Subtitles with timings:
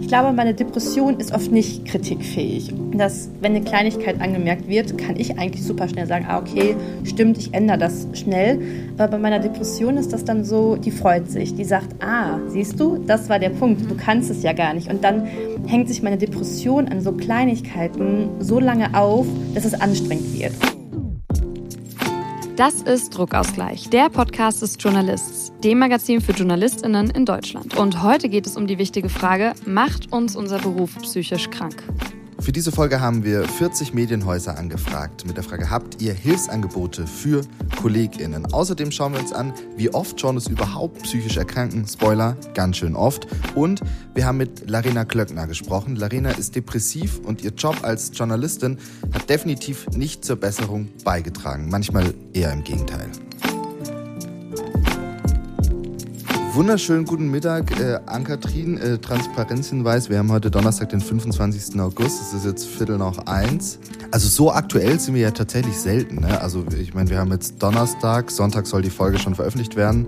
[0.00, 2.72] Ich glaube, meine Depression ist oft nicht kritikfähig.
[2.92, 7.38] Dass, wenn eine Kleinigkeit angemerkt wird, kann ich eigentlich super schnell sagen, ah, okay, stimmt,
[7.38, 8.60] ich ändere das schnell.
[8.98, 11.54] Aber bei meiner Depression ist das dann so, die freut sich.
[11.54, 14.90] Die sagt, ah, siehst du, das war der Punkt, du kannst es ja gar nicht.
[14.90, 15.26] Und dann
[15.66, 20.52] hängt sich meine Depression an so Kleinigkeiten so lange auf, dass es anstrengend wird.
[22.56, 27.76] Das ist Druckausgleich, der Podcast des Journalists, dem Magazin für JournalistInnen in Deutschland.
[27.76, 31.82] Und heute geht es um die wichtige Frage: Macht uns unser Beruf psychisch krank?
[32.38, 37.40] Für diese Folge haben wir 40 Medienhäuser angefragt mit der Frage, habt ihr Hilfsangebote für
[37.82, 38.52] KollegInnen?
[38.52, 41.84] Außerdem schauen wir uns an, wie oft Journals überhaupt psychisch erkranken.
[41.88, 43.26] Spoiler, ganz schön oft.
[43.56, 43.80] Und
[44.14, 45.96] wir haben mit Larina Klöckner gesprochen.
[45.96, 48.78] Larina ist depressiv und ihr Job als Journalistin
[49.12, 51.68] hat definitiv nicht zur Besserung beigetragen.
[51.68, 53.10] Manchmal eher im Gegenteil.
[56.56, 58.78] Wunderschönen guten Mittag, äh, Ann-Kathrin.
[58.78, 61.78] Äh, Transparenzhinweis, wir haben heute Donnerstag, den 25.
[61.78, 62.18] August.
[62.22, 63.78] Es ist jetzt Viertel nach eins.
[64.10, 66.22] Also so aktuell sind wir ja tatsächlich selten.
[66.22, 66.40] Ne?
[66.40, 70.06] Also ich meine, wir haben jetzt Donnerstag, Sonntag soll die Folge schon veröffentlicht werden.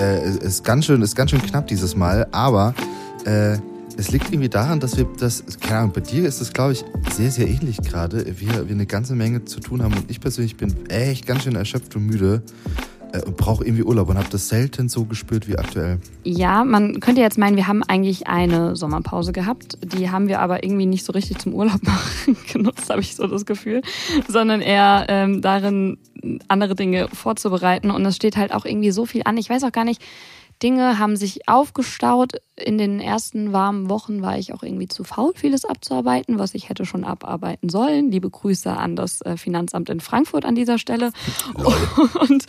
[0.00, 2.72] Äh, ist ganz schön, ist ganz schön knapp dieses Mal, aber
[3.24, 3.58] äh,
[3.96, 6.84] es liegt irgendwie daran, dass wir das, keine Ahnung, bei dir ist es, glaube ich,
[7.12, 8.38] sehr, sehr ähnlich gerade.
[8.38, 11.56] Wir, wir eine ganze Menge zu tun haben und ich persönlich bin echt ganz schön
[11.56, 12.42] erschöpft und müde
[13.12, 15.98] und brauche irgendwie Urlaub und habe das selten so gespürt wie aktuell.
[16.24, 19.78] Ja, man könnte jetzt meinen, wir haben eigentlich eine Sommerpause gehabt.
[19.82, 23.26] Die haben wir aber irgendwie nicht so richtig zum Urlaub machen genutzt, habe ich so
[23.26, 23.82] das Gefühl,
[24.28, 25.98] sondern eher ähm, darin,
[26.48, 27.90] andere Dinge vorzubereiten.
[27.90, 29.36] Und es steht halt auch irgendwie so viel an.
[29.36, 30.02] Ich weiß auch gar nicht,
[30.62, 32.34] Dinge haben sich aufgestaut.
[32.56, 36.68] In den ersten warmen Wochen war ich auch irgendwie zu faul, vieles abzuarbeiten, was ich
[36.68, 38.10] hätte schon abarbeiten sollen.
[38.10, 41.12] Liebe Grüße an das äh, Finanzamt in Frankfurt an dieser Stelle.
[42.20, 42.44] Und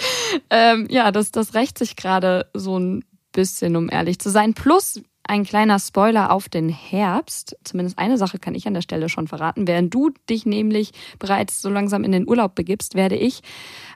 [0.49, 4.53] ähm, ja, das, das rächt sich gerade so ein bisschen, um ehrlich zu sein.
[4.53, 7.55] Plus ein kleiner Spoiler auf den Herbst.
[7.63, 9.67] Zumindest eine Sache kann ich an der Stelle schon verraten.
[9.67, 13.41] Während du dich nämlich bereits so langsam in den Urlaub begibst, werde ich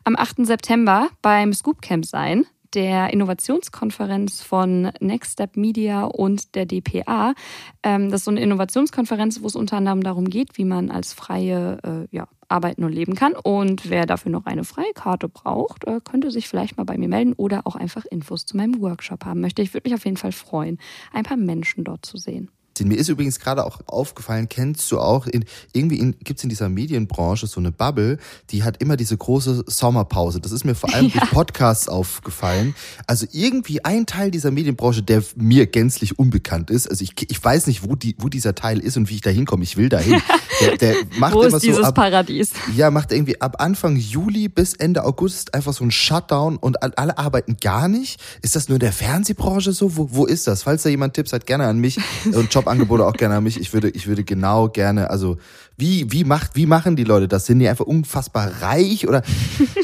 [0.05, 0.45] am 8.
[0.45, 7.33] September beim Scoop Camp sein der Innovationskonferenz von Next Step Media und der DPA.
[7.81, 11.13] Ähm, das ist so eine Innovationskonferenz, wo es unter anderem darum geht, wie man als
[11.13, 13.33] Freie äh, ja, arbeiten und leben kann.
[13.33, 17.33] Und wer dafür noch eine Freikarte braucht, äh, könnte sich vielleicht mal bei mir melden
[17.33, 19.61] oder auch einfach Infos zu meinem Workshop haben möchte.
[19.61, 20.77] Ich würde mich auf jeden Fall freuen,
[21.13, 22.49] ein paar Menschen dort zu sehen.
[22.83, 26.49] Mir ist übrigens gerade auch aufgefallen, kennst du auch, in, irgendwie in, gibt es in
[26.49, 28.17] dieser Medienbranche so eine Bubble,
[28.49, 30.41] die hat immer diese große Sommerpause.
[30.41, 31.19] Das ist mir vor allem ja.
[31.19, 32.75] durch Podcasts aufgefallen.
[33.07, 36.89] Also irgendwie ein Teil dieser Medienbranche, der mir gänzlich unbekannt ist.
[36.89, 39.29] Also ich, ich weiß nicht, wo, die, wo dieser Teil ist und wie ich da
[39.29, 39.63] hinkomme.
[39.63, 40.21] Ich will dahin.
[40.61, 42.51] Der, der macht wo immer ist dieses ab, Paradies?
[42.77, 47.17] Ja, macht irgendwie ab Anfang Juli bis Ende August einfach so ein Shutdown und alle
[47.17, 48.21] arbeiten gar nicht.
[48.41, 49.97] Ist das nur in der Fernsehbranche so?
[49.97, 50.63] Wo, wo ist das?
[50.63, 51.99] Falls da jemand Tipps hat, gerne an mich
[52.31, 53.59] und Job Jobangebote auch gerne an mich.
[53.59, 55.37] Ich würde, ich würde genau gerne, also
[55.77, 57.45] wie, wie macht, wie machen die Leute das?
[57.45, 59.21] Sind die einfach unfassbar reich oder?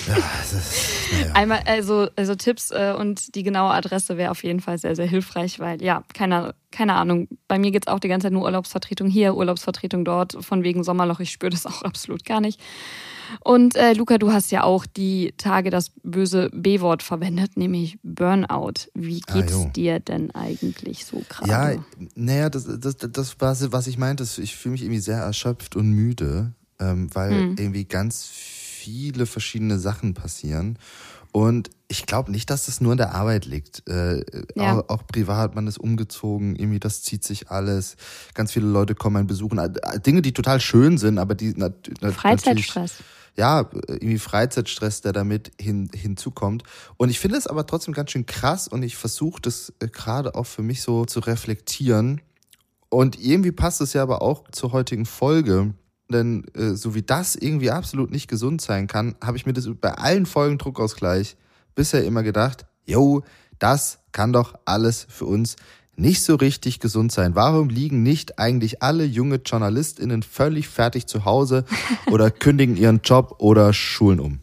[0.07, 1.35] Ja, ist.
[1.35, 5.05] Einmal, also, also Tipps äh, und die genaue Adresse wäre auf jeden Fall sehr, sehr
[5.05, 7.27] hilfreich, weil ja, keine, keine Ahnung.
[7.47, 10.83] Bei mir geht es auch die ganze Zeit nur Urlaubsvertretung hier, Urlaubsvertretung dort, von wegen
[10.83, 11.19] Sommerloch.
[11.19, 12.59] Ich spüre das auch absolut gar nicht.
[13.39, 18.89] Und äh, Luca, du hast ja auch die Tage das böse B-Wort verwendet, nämlich Burnout.
[18.93, 21.49] Wie ah, geht's ah, dir denn eigentlich so gerade?
[21.49, 21.83] Ja,
[22.15, 25.91] naja, das, das, das was, was ich meinte, ich fühle mich irgendwie sehr erschöpft und
[25.91, 27.55] müde, ähm, weil hm.
[27.57, 30.77] irgendwie ganz viele verschiedene Sachen passieren.
[31.31, 33.87] Und ich glaube nicht, dass das nur in der Arbeit liegt.
[33.87, 34.23] Äh,
[34.55, 34.79] ja.
[34.79, 37.95] auch, auch, privat, man ist umgezogen, irgendwie das zieht sich alles.
[38.33, 39.59] Ganz viele Leute kommen einen besuchen.
[40.05, 42.95] Dinge, die total schön sind, aber die nat Freizeitstress
[43.37, 46.63] ja, irgendwie Freizeitstress, der damit hin, hinzukommt.
[46.97, 50.35] Und ich finde es aber trotzdem ganz schön krass und ich versuche das äh, gerade
[50.35, 52.21] auch für mich so zu reflektieren.
[52.89, 55.73] Und irgendwie passt es ja aber auch zur heutigen Folge.
[56.09, 59.69] Denn äh, so wie das irgendwie absolut nicht gesund sein kann, habe ich mir das
[59.79, 61.37] bei allen Folgen Druckausgleich
[61.73, 63.23] bisher immer gedacht, yo,
[63.59, 65.55] das kann doch alles für uns
[66.01, 67.35] nicht so richtig gesund sein?
[67.35, 71.63] Warum liegen nicht eigentlich alle junge JournalistInnen völlig fertig zu Hause
[72.11, 74.39] oder kündigen ihren Job oder schulen um?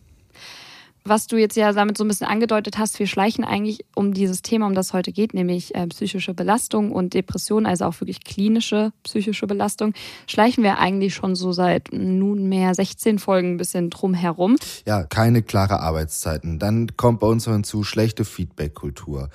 [1.04, 4.42] Was du jetzt ja damit so ein bisschen angedeutet hast, wir schleichen eigentlich um dieses
[4.42, 8.92] Thema, um das heute geht, nämlich äh, psychische Belastung und Depression, also auch wirklich klinische
[9.04, 9.94] psychische Belastung,
[10.26, 14.56] schleichen wir eigentlich schon so seit nunmehr 16 Folgen ein bisschen drum herum.
[14.86, 16.58] Ja, keine klare Arbeitszeiten.
[16.58, 19.30] Dann kommt bei uns noch hinzu schlechte Feedback-Kultur.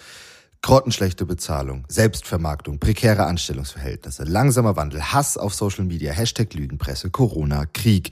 [0.65, 8.11] Grottenschlechte Bezahlung, Selbstvermarktung, prekäre Anstellungsverhältnisse, langsamer Wandel, Hass auf Social Media, Hashtag Lügenpresse, Corona, Krieg,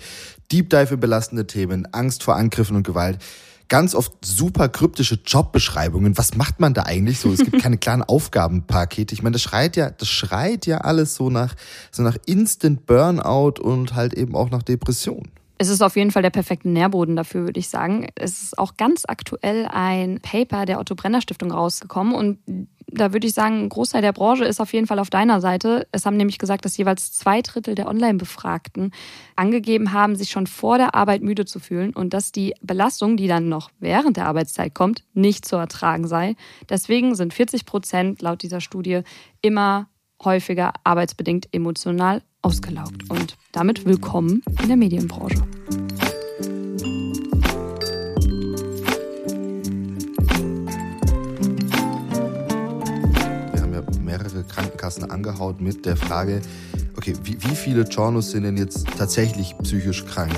[0.52, 3.20] Deep Dive in belastende Themen, Angst vor Angriffen und Gewalt.
[3.70, 6.18] ganz oft super kryptische Jobbeschreibungen.
[6.18, 7.32] Was macht man da eigentlich so?
[7.32, 9.14] Es gibt keine klaren Aufgabenpakete.
[9.14, 11.56] Ich meine, das schreit ja, das schreit ja alles so nach,
[11.90, 15.32] so nach Instant Burnout und halt eben auch nach Depression.
[15.62, 18.08] Es ist auf jeden Fall der perfekte Nährboden dafür, würde ich sagen.
[18.16, 22.40] Es ist auch ganz aktuell ein Paper der Otto Brenner Stiftung rausgekommen und
[22.88, 25.86] da würde ich sagen, ein Großteil der Branche ist auf jeden Fall auf deiner Seite.
[25.92, 28.92] Es haben nämlich gesagt, dass jeweils zwei Drittel der Online-Befragten
[29.36, 33.28] angegeben haben, sich schon vor der Arbeit müde zu fühlen und dass die Belastung, die
[33.28, 36.36] dann noch während der Arbeitszeit kommt, nicht zu ertragen sei.
[36.72, 39.02] Deswegen sind 40 Prozent laut dieser Studie
[39.44, 39.92] immer
[40.26, 43.10] häufiger arbeitsbedingt emotional ausgelaugt.
[43.10, 45.42] Und damit willkommen in der Medienbranche.
[53.52, 56.42] Wir haben ja mehrere Krankenkassen angehaut mit der Frage,
[56.98, 60.38] okay, wie, wie viele Journos sind denn jetzt tatsächlich psychisch krank?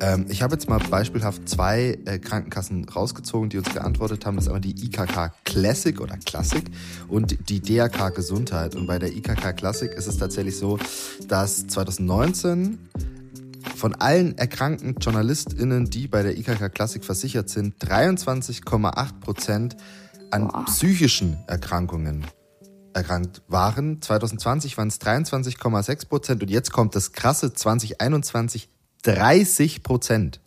[0.00, 4.36] Ähm, ich habe jetzt mal beispielhaft zwei äh, Krankenkassen rausgezogen, die uns geantwortet haben.
[4.36, 6.64] Das ist einmal die IKK Classic oder Classic
[7.08, 8.76] und die DRK Gesundheit.
[8.76, 10.78] Und bei der IKK Classic ist es tatsächlich so,
[11.26, 12.78] dass 2019
[13.76, 19.76] von allen erkrankten JournalistInnen, die bei der IKK Classic versichert sind, 23,8 Prozent
[20.30, 20.64] an Boah.
[20.66, 22.24] psychischen Erkrankungen
[22.94, 24.00] erkrankt waren.
[24.00, 28.68] 2020 waren es 23,6 Prozent und jetzt kommt das krasse 2021
[29.02, 30.40] 30 Prozent.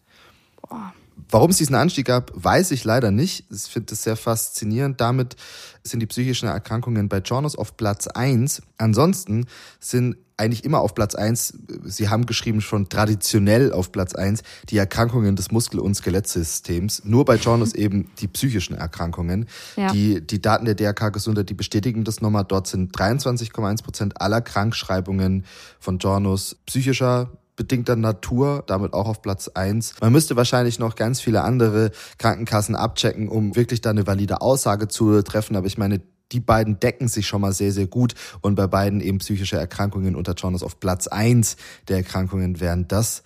[1.30, 3.46] Warum es diesen Anstieg gab, weiß ich leider nicht.
[3.50, 5.00] Ich finde es sehr faszinierend.
[5.00, 5.38] Damit
[5.82, 8.62] sind die psychischen Erkrankungen bei Journals auf Platz 1.
[8.78, 9.46] Ansonsten
[9.80, 11.54] sind eigentlich immer auf Platz 1,
[11.86, 17.04] Sie haben geschrieben schon traditionell auf Platz 1, die Erkrankungen des Muskel- und Skelettsystems.
[17.06, 19.48] Nur bei Journals eben die psychischen Erkrankungen.
[19.78, 19.92] Ja.
[19.92, 22.44] Die, die Daten der DRK Gesundheit, die bestätigen das nochmal.
[22.46, 25.46] Dort sind 23,1 Prozent aller Krankschreibungen
[25.80, 29.94] von Journals psychischer bedingter Natur, damit auch auf Platz eins.
[30.02, 34.88] Man müsste wahrscheinlich noch ganz viele andere Krankenkassen abchecken, um wirklich da eine valide Aussage
[34.88, 35.56] zu treffen.
[35.56, 36.02] Aber ich meine,
[36.32, 38.16] die beiden decken sich schon mal sehr, sehr gut.
[38.42, 41.58] Und bei beiden eben psychische Erkrankungen unter Jonas auf Platz eins
[41.88, 43.24] der Erkrankungen wären das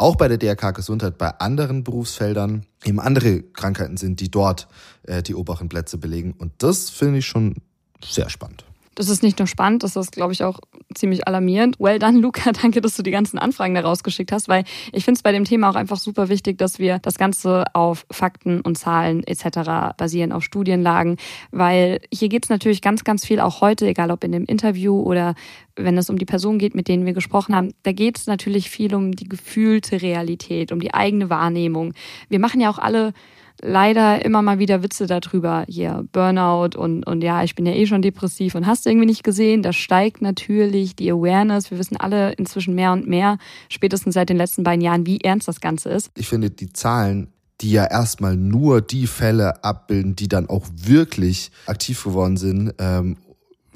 [0.00, 4.66] auch bei der DRK Gesundheit bei anderen Berufsfeldern eben andere Krankheiten sind, die dort
[5.02, 6.34] äh, die oberen Plätze belegen.
[6.38, 7.56] Und das finde ich schon
[8.02, 8.64] sehr spannend.
[9.00, 10.60] Das ist nicht nur spannend, das ist, glaube ich, auch
[10.94, 11.80] ziemlich alarmierend.
[11.80, 12.52] Well done, Luca.
[12.62, 15.44] Danke, dass du die ganzen Anfragen da rausgeschickt hast, weil ich finde es bei dem
[15.44, 19.96] Thema auch einfach super wichtig, dass wir das Ganze auf Fakten und Zahlen etc.
[19.96, 21.16] basieren, auf Studienlagen,
[21.50, 25.00] weil hier geht es natürlich ganz, ganz viel auch heute, egal ob in dem Interview
[25.00, 25.34] oder
[25.76, 28.68] wenn es um die Personen geht, mit denen wir gesprochen haben, da geht es natürlich
[28.68, 31.94] viel um die gefühlte Realität, um die eigene Wahrnehmung.
[32.28, 33.14] Wir machen ja auch alle
[33.62, 35.64] leider immer mal wieder Witze darüber.
[35.68, 39.06] Hier, Burnout und, und ja, ich bin ja eh schon depressiv und hast du irgendwie
[39.06, 39.62] nicht gesehen.
[39.62, 41.70] Da steigt natürlich die Awareness.
[41.70, 45.48] Wir wissen alle inzwischen mehr und mehr, spätestens seit den letzten beiden Jahren, wie ernst
[45.48, 46.10] das Ganze ist.
[46.16, 51.50] Ich finde, die Zahlen die ja erstmal nur die Fälle abbilden, die dann auch wirklich
[51.66, 52.72] aktiv geworden sind.
[52.78, 53.18] Ähm,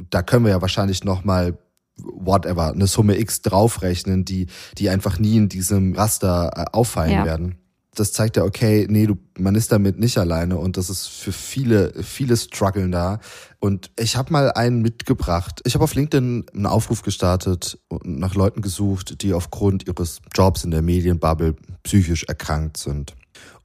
[0.09, 1.59] da können wir ja wahrscheinlich nochmal
[1.99, 4.47] whatever, eine Summe X draufrechnen, die,
[4.79, 7.25] die einfach nie in diesem Raster äh, auffallen ja.
[7.27, 7.59] werden
[7.95, 11.33] das zeigt ja, okay, nee, du, man ist damit nicht alleine und das ist für
[11.33, 13.21] viele, viele strugglen da.
[13.61, 15.61] Und ich habe mal einen mitgebracht.
[15.65, 20.65] Ich habe auf LinkedIn einen Aufruf gestartet und nach Leuten gesucht, die aufgrund ihres Jobs
[20.65, 23.15] in der Medienbubble psychisch erkrankt sind.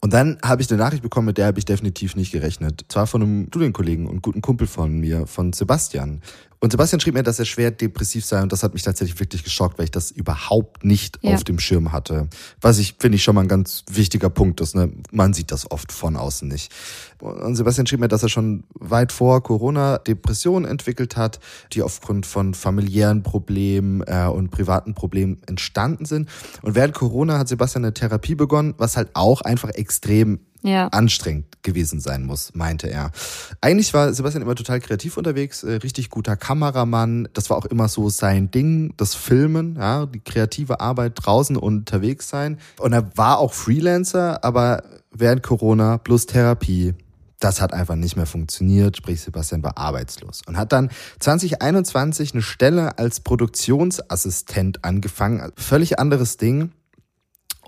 [0.01, 2.86] Und dann habe ich eine Nachricht bekommen, mit der habe ich definitiv nicht gerechnet.
[2.88, 6.21] Zwar von einem Studienkollegen und guten Kumpel von mir, von Sebastian.
[6.62, 9.45] Und Sebastian schrieb mir, dass er schwer depressiv sei und das hat mich tatsächlich wirklich
[9.45, 11.34] geschockt, weil ich das überhaupt nicht ja.
[11.34, 12.27] auf dem Schirm hatte.
[12.60, 14.75] Was ich, finde ich, schon mal ein ganz wichtiger Punkt ist.
[14.75, 14.91] Ne?
[15.12, 16.74] Man sieht das oft von außen nicht.
[17.20, 21.39] Und Sebastian schrieb mir, dass er schon weit vor Corona Depressionen entwickelt hat,
[21.72, 26.29] die aufgrund von familiären Problemen äh, und privaten Problemen entstanden sind.
[26.62, 30.88] Und während Corona hat Sebastian eine Therapie begonnen, was halt auch einfach extrem ja.
[30.88, 33.12] anstrengend gewesen sein muss, meinte er.
[33.62, 37.30] Eigentlich war Sebastian immer total kreativ unterwegs, äh, richtig guter Kameramann.
[37.34, 42.30] Das war auch immer so sein Ding, das Filmen, ja, die kreative Arbeit draußen unterwegs
[42.30, 42.58] sein.
[42.80, 46.94] Und er war auch Freelancer, aber während Corona plus Therapie
[47.39, 50.89] das hat einfach nicht mehr funktioniert, sprich Sebastian war arbeitslos und hat dann
[51.20, 55.50] 2021 eine Stelle als Produktionsassistent angefangen.
[55.56, 56.74] Völlig anderes Ding.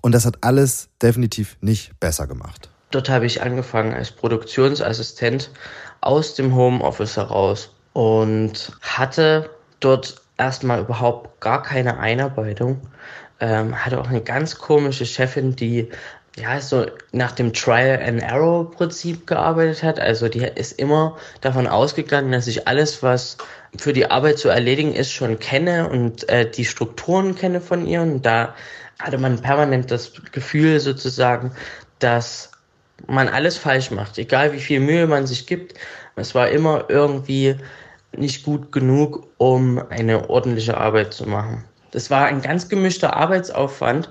[0.01, 2.69] Und das hat alles definitiv nicht besser gemacht.
[2.91, 5.49] Dort habe ich angefangen als Produktionsassistent
[6.01, 12.81] aus dem Homeoffice heraus und hatte dort erstmal überhaupt gar keine Einarbeitung.
[13.39, 15.89] Ähm, hatte auch eine ganz komische Chefin, die
[16.37, 19.99] ja so nach dem Trial and Error Prinzip gearbeitet hat.
[19.99, 23.37] Also die ist immer davon ausgegangen, dass ich alles, was
[23.77, 28.01] für die Arbeit zu erledigen ist, schon kenne und äh, die Strukturen kenne von ihr.
[28.01, 28.55] Und da
[29.01, 31.51] hatte man permanent das Gefühl sozusagen,
[31.99, 32.51] dass
[33.07, 35.73] man alles falsch macht, egal wie viel Mühe man sich gibt.
[36.15, 37.55] Es war immer irgendwie
[38.15, 41.63] nicht gut genug, um eine ordentliche Arbeit zu machen.
[41.91, 44.09] Das war ein ganz gemischter Arbeitsaufwand.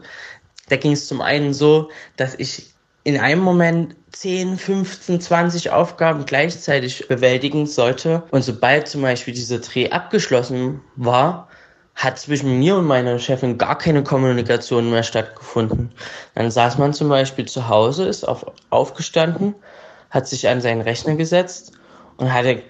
[0.68, 6.26] Da ging es zum einen so, dass ich in einem Moment 10, 15, 20 Aufgaben
[6.26, 8.22] gleichzeitig bewältigen sollte.
[8.30, 11.48] Und sobald zum Beispiel dieser Dreh abgeschlossen war,
[12.00, 15.92] hat zwischen mir und meiner Chefin gar keine Kommunikation mehr stattgefunden.
[16.34, 19.54] Dann saß man zum Beispiel zu Hause, ist auf, aufgestanden,
[20.08, 21.72] hat sich an seinen Rechner gesetzt
[22.16, 22.62] und hatte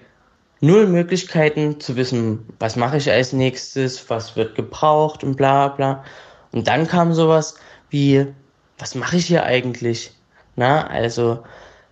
[0.59, 6.03] null Möglichkeiten zu wissen, was mache ich als nächstes, was wird gebraucht und bla bla.
[6.51, 7.55] Und dann kam sowas
[7.89, 8.27] wie,
[8.79, 10.11] was mache ich hier eigentlich?
[10.57, 11.41] Na, also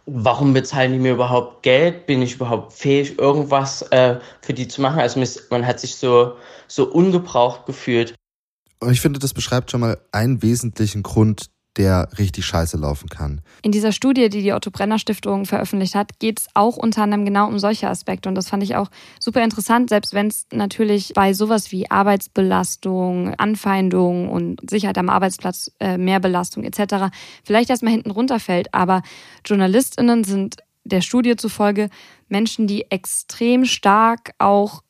[0.06, 2.06] warum bezahlen die mir überhaupt Geld?
[2.06, 5.00] Bin ich überhaupt fähig, irgendwas äh, für die zu machen?
[5.00, 6.36] Also man hat sich so,
[6.68, 8.16] so ungebraucht gefühlt.
[8.80, 13.42] Und ich finde, das beschreibt schon mal einen wesentlichen Grund, der richtig scheiße laufen kann.
[13.62, 17.24] In dieser Studie, die die Otto Brenner Stiftung veröffentlicht hat, geht es auch unter anderem
[17.24, 18.28] genau um solche Aspekte.
[18.28, 23.34] Und das fand ich auch super interessant, selbst wenn es natürlich bei sowas wie Arbeitsbelastung,
[23.36, 27.16] Anfeindung und Sicherheit am Arbeitsplatz, äh, Mehrbelastung etc.
[27.46, 28.74] vielleicht erstmal hinten runterfällt.
[28.74, 29.02] Aber
[29.46, 31.90] JournalistInnen sind der Studie zufolge
[32.28, 34.84] Menschen, die extrem stark auch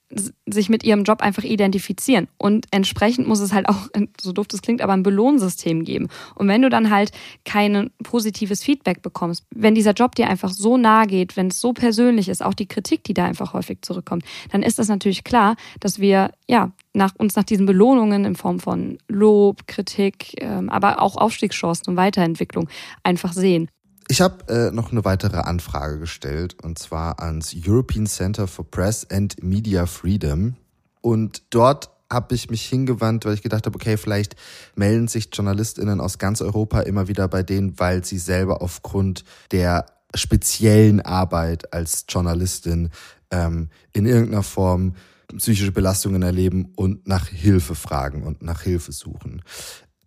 [0.49, 2.27] sich mit ihrem Job einfach identifizieren.
[2.37, 3.87] Und entsprechend muss es halt auch,
[4.21, 6.07] so doof das klingt, aber ein Belohnsystem geben.
[6.35, 7.11] Und wenn du dann halt
[7.45, 11.73] kein positives Feedback bekommst, wenn dieser Job dir einfach so nahe geht, wenn es so
[11.73, 15.55] persönlich ist, auch die Kritik, die da einfach häufig zurückkommt, dann ist das natürlich klar,
[15.79, 21.01] dass wir ja nach uns nach diesen Belohnungen in Form von Lob, Kritik, ähm, aber
[21.01, 22.67] auch Aufstiegschancen und Weiterentwicklung
[23.03, 23.69] einfach sehen.
[24.11, 29.05] Ich habe äh, noch eine weitere Anfrage gestellt und zwar ans European Center for Press
[29.11, 30.55] and Media Freedom.
[31.01, 34.35] Und dort habe ich mich hingewandt, weil ich gedacht habe, okay, vielleicht
[34.75, 39.85] melden sich JournalistInnen aus ganz Europa immer wieder bei denen, weil sie selber aufgrund der
[40.15, 42.89] speziellen Arbeit als Journalistin
[43.29, 44.95] ähm, in irgendeiner Form
[45.37, 49.43] psychische Belastungen erleben und nach Hilfe fragen und nach Hilfe suchen.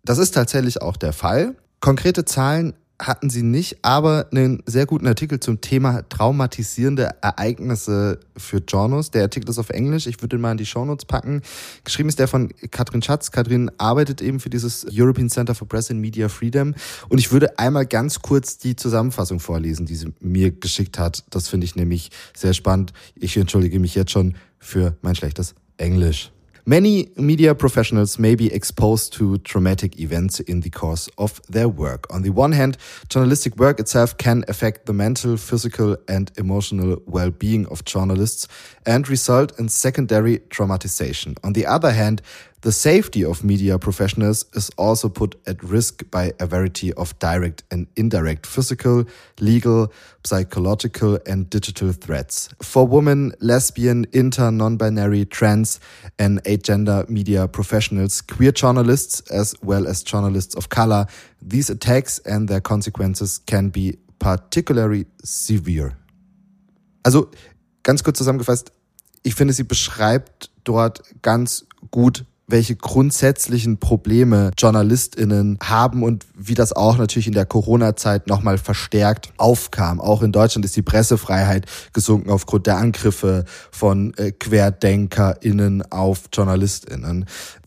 [0.03, 1.55] Das ist tatsächlich auch der Fall.
[1.79, 2.73] Konkrete Zahlen
[3.07, 9.11] hatten sie nicht, aber einen sehr guten Artikel zum Thema traumatisierende Ereignisse für Journos.
[9.11, 11.41] Der Artikel ist auf Englisch, ich würde ihn mal in die Shownotes packen.
[11.83, 13.31] Geschrieben ist der von Katrin Schatz.
[13.31, 16.73] Katrin arbeitet eben für dieses European Center for Press and Media Freedom
[17.09, 21.23] und ich würde einmal ganz kurz die Zusammenfassung vorlesen, die sie mir geschickt hat.
[21.29, 22.93] Das finde ich nämlich sehr spannend.
[23.15, 26.32] Ich entschuldige mich jetzt schon für mein schlechtes Englisch.
[26.65, 32.07] Many media professionals may be exposed to traumatic events in the course of their work.
[32.09, 32.77] On the one hand,
[33.09, 38.47] journalistic work itself can affect the mental, physical, and emotional well being of journalists
[38.85, 41.37] and result in secondary traumatization.
[41.43, 42.21] On the other hand,
[42.63, 47.61] the safety of media professionals is also put at risk by a variety of direct
[47.69, 49.03] and indirect physical,
[49.41, 49.91] legal,
[50.23, 52.47] psychological, and digital threats.
[52.61, 55.81] For women, lesbian, inter, non-binary, trans,
[56.17, 61.05] and agender media professionals, queer journalists, as well as journalists of color,
[61.41, 65.97] these attacks and their consequences can be particularly severe.
[67.03, 67.29] Also,
[67.83, 68.71] ganz kurz zusammengefasst,
[69.23, 76.71] ich finde, sie beschreibt dort ganz gut, welche grundsätzlichen Probleme JournalistInnen haben und wie das
[76.71, 79.99] auch natürlich in der Corona-Zeit nochmal verstärkt aufkam.
[79.99, 87.25] Auch in Deutschland ist die Pressefreiheit gesunken aufgrund der Angriffe von äh, QuerdenkerInnen auf JournalistInnen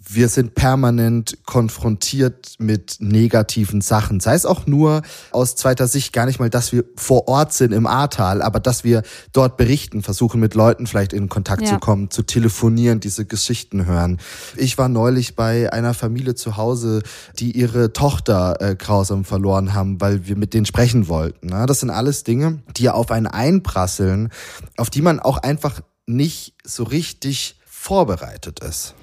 [0.09, 4.21] wir sind permanent konfrontiert mit negativen Sachen.
[4.21, 7.73] Sei es auch nur aus zweiter Sicht gar nicht mal, dass wir vor Ort sind
[7.73, 11.69] im Ahrtal, aber dass wir dort berichten, versuchen mit Leuten vielleicht in Kontakt ja.
[11.69, 14.19] zu kommen, zu telefonieren, diese Geschichten hören.
[14.57, 17.03] Ich war neulich bei einer Familie zu Hause,
[17.39, 21.49] die ihre Tochter äh, grausam verloren haben, weil wir mit denen sprechen wollten.
[21.49, 21.67] Ne?
[21.67, 24.31] Das sind alles Dinge, die auf einen einprasseln,
[24.77, 28.95] auf die man auch einfach nicht so richtig vorbereitet ist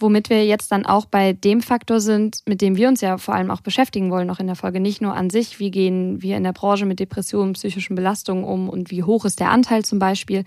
[0.00, 3.34] womit wir jetzt dann auch bei dem Faktor sind, mit dem wir uns ja vor
[3.34, 4.80] allem auch beschäftigen wollen, noch in der Folge.
[4.80, 8.68] Nicht nur an sich, wie gehen wir in der Branche mit Depressionen, psychischen Belastungen um
[8.68, 10.44] und wie hoch ist der Anteil zum Beispiel,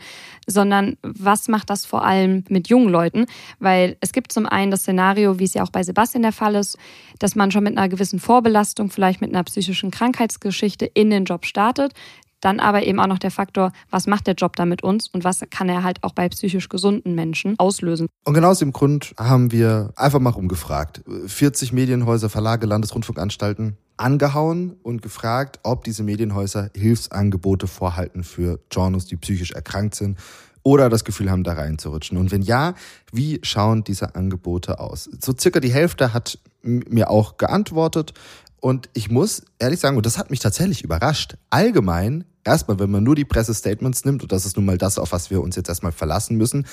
[0.47, 3.25] sondern was macht das vor allem mit jungen Leuten?
[3.59, 6.55] Weil es gibt zum einen das Szenario, wie es ja auch bei Sebastian der Fall
[6.55, 6.77] ist,
[7.19, 11.45] dass man schon mit einer gewissen Vorbelastung, vielleicht mit einer psychischen Krankheitsgeschichte in den Job
[11.45, 11.93] startet,
[12.41, 15.23] dann aber eben auch noch der Faktor, was macht der Job da mit uns und
[15.23, 18.07] was kann er halt auch bei psychisch gesunden Menschen auslösen.
[18.25, 21.01] Und genau aus dem Grund haben wir einfach mal rumgefragt.
[21.27, 29.15] 40 Medienhäuser, Verlage, Landesrundfunkanstalten angehauen und gefragt, ob diese Medienhäuser Hilfsangebote vorhalten für Journals, die
[29.15, 30.17] psychisch erkrankt sind
[30.63, 32.17] oder das Gefühl haben, da reinzurutschen.
[32.17, 32.73] Und wenn ja,
[33.11, 35.09] wie schauen diese Angebote aus?
[35.19, 38.13] So circa die Hälfte hat mir auch geantwortet
[38.61, 43.03] Und ich muss ehrlich sagen, und das hat mich tatsächlich überrascht, allgemein, erstmal, wenn man
[43.03, 45.69] nur die Pressestatements nimmt, und das ist nun mal das, auf was wir uns jetzt
[45.69, 46.65] erstmal verlassen müssen,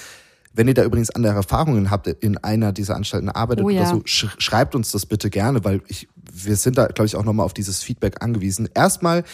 [0.54, 3.82] wenn ihr da übrigens andere Erfahrungen habt, in einer dieser Anstalten arbeitet oh ja.
[3.82, 7.16] oder so, sch schreibt uns das bitte gerne, weil ich, wir sind da, glaube ich,
[7.16, 8.68] auch nochmal auf dieses Feedback angewiesen.
[8.74, 9.24] Erstmal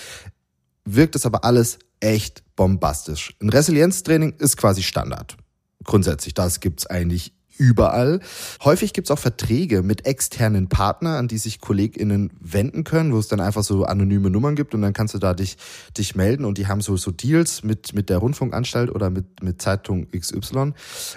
[0.84, 3.34] wirkt es aber alles echt bombastisch.
[3.40, 5.36] Ein Resilienztraining ist quasi Standard.
[5.84, 8.20] Grundsätzlich, das gibt's eigentlich überall.
[8.64, 13.28] Häufig gibt's auch Verträge mit externen Partnern, an die sich KollegInnen wenden können, wo es
[13.28, 15.56] dann einfach so anonyme Nummern gibt und dann kannst du da dich,
[15.96, 19.60] dich melden und die haben so, so Deals mit, mit der Rundfunkanstalt oder mit, mit
[19.62, 20.72] Zeitung XY.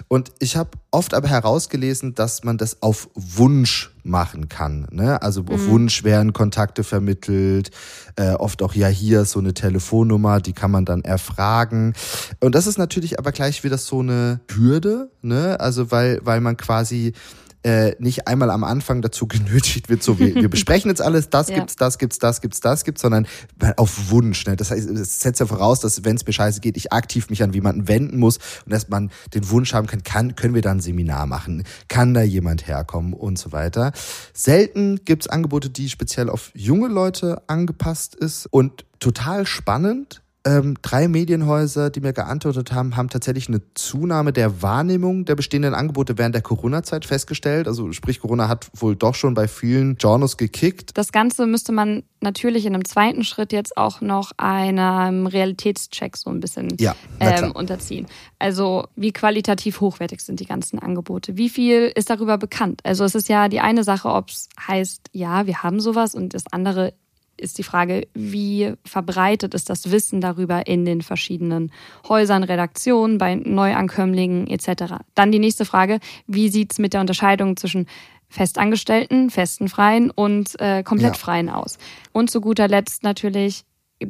[0.08, 4.86] Und ich habe oft aber herausgelesen, dass man das auf Wunsch machen kann.
[4.90, 5.20] Ne?
[5.22, 5.70] Also auf mhm.
[5.70, 7.70] Wunsch werden Kontakte vermittelt,
[8.16, 11.94] äh, oft auch ja hier so eine Telefonnummer, die kann man dann erfragen.
[12.40, 15.58] Und das ist natürlich aber gleich wieder so eine Hürde, ne?
[15.60, 17.12] Also weil, weil man quasi
[17.62, 21.48] äh, nicht einmal am Anfang dazu genötigt wird, so wir, wir besprechen jetzt alles, das
[21.48, 21.56] ja.
[21.56, 23.26] gibt's, das gibt's, das gibt's, das gibt's, sondern
[23.76, 24.46] auf Wunsch.
[24.46, 24.56] Ne?
[24.56, 27.42] Das heißt, es setzt ja voraus, dass wenn es mir scheiße geht, ich aktiv mich
[27.42, 30.70] an jemanden wenden muss und dass man den Wunsch haben kann, kann können wir da
[30.70, 33.92] ein Seminar machen, kann da jemand herkommen und so weiter.
[34.32, 41.08] Selten gibt's Angebote, die speziell auf junge Leute angepasst ist und total spannend ähm, drei
[41.08, 46.34] Medienhäuser, die mir geantwortet haben, haben tatsächlich eine Zunahme der Wahrnehmung der bestehenden Angebote während
[46.34, 47.68] der Corona-Zeit festgestellt.
[47.68, 50.96] Also sprich, Corona hat wohl doch schon bei vielen Journals gekickt.
[50.96, 56.30] Das Ganze müsste man natürlich in einem zweiten Schritt jetzt auch noch einem Realitätscheck so
[56.30, 58.06] ein bisschen ja, ähm, unterziehen.
[58.38, 61.36] Also wie qualitativ hochwertig sind die ganzen Angebote?
[61.36, 62.80] Wie viel ist darüber bekannt?
[62.84, 66.32] Also es ist ja die eine Sache, ob es heißt, ja, wir haben sowas und
[66.32, 66.94] das andere
[67.40, 71.72] ist die Frage, wie verbreitet ist das Wissen darüber in den verschiedenen
[72.08, 74.94] Häusern, Redaktionen, bei Neuankömmlingen etc.
[75.14, 77.86] Dann die nächste Frage, wie sieht es mit der Unterscheidung zwischen
[78.28, 81.54] Festangestellten, Festenfreien und äh, Komplettfreien ja.
[81.54, 81.78] aus?
[82.12, 83.64] Und zu guter Letzt natürlich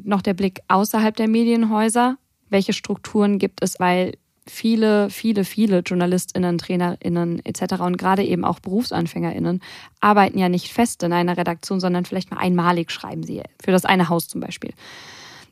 [0.05, 2.17] noch der Blick außerhalb der Medienhäuser.
[2.51, 3.79] Welche Strukturen gibt es?
[3.79, 4.15] Weil
[4.51, 7.81] viele, viele, viele JournalistInnen, TrainerInnen etc.
[7.81, 9.61] und gerade eben auch BerufsanfängerInnen
[10.01, 13.85] arbeiten ja nicht fest in einer Redaktion, sondern vielleicht mal einmalig schreiben sie für das
[13.85, 14.73] eine Haus zum Beispiel.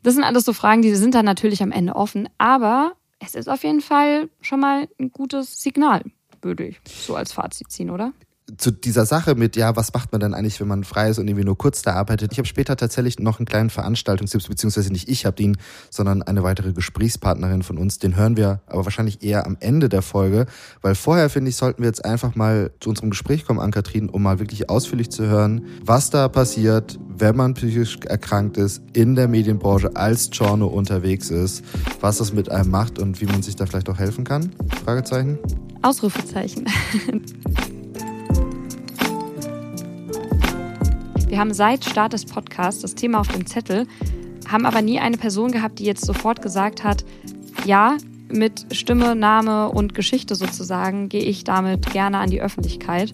[0.03, 3.49] Das sind alles so Fragen, die sind dann natürlich am Ende offen, aber es ist
[3.49, 6.03] auf jeden Fall schon mal ein gutes Signal,
[6.41, 8.13] würde ich so als Fazit ziehen, oder?
[8.55, 11.27] Zu dieser Sache mit, ja, was macht man denn eigentlich, wenn man frei ist und
[11.27, 12.31] irgendwie nur kurz da arbeitet?
[12.31, 15.57] Ich habe später tatsächlich noch einen kleinen Veranstaltungstipp, beziehungsweise nicht ich habe den,
[15.89, 17.99] sondern eine weitere Gesprächspartnerin von uns.
[17.99, 20.45] Den hören wir aber wahrscheinlich eher am Ende der Folge,
[20.81, 24.23] weil vorher, finde ich, sollten wir jetzt einfach mal zu unserem Gespräch kommen, Ann-Kathrin, um
[24.23, 29.27] mal wirklich ausführlich zu hören, was da passiert, wenn man psychisch erkrankt ist, in der
[29.27, 31.65] Medienbranche als Giorno unterwegs ist,
[31.99, 34.51] was das mit einem macht und wie man sich da vielleicht auch helfen kann?
[34.85, 35.37] Fragezeichen?
[35.81, 36.65] Ausrufezeichen.
[41.27, 43.85] Wir haben seit Start des Podcasts das Thema auf dem Zettel,
[44.47, 47.03] haben aber nie eine Person gehabt, die jetzt sofort gesagt hat,
[47.65, 47.97] ja,
[48.29, 53.13] mit Stimme, Name und Geschichte sozusagen gehe ich damit gerne an die Öffentlichkeit.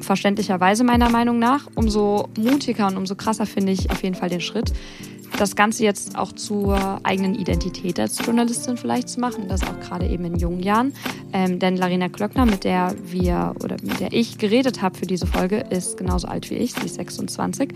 [0.00, 1.68] Verständlicherweise meiner Meinung nach.
[1.74, 4.72] Umso mutiger und umso krasser finde ich auf jeden Fall den Schritt
[5.38, 10.06] das Ganze jetzt auch zur eigenen Identität als Journalistin vielleicht zu machen, das auch gerade
[10.06, 10.92] eben in jungen Jahren.
[11.32, 15.26] Ähm, denn Larina Klöckner, mit der wir oder mit der ich geredet habe für diese
[15.26, 17.72] Folge, ist genauso alt wie ich, sie ist 26.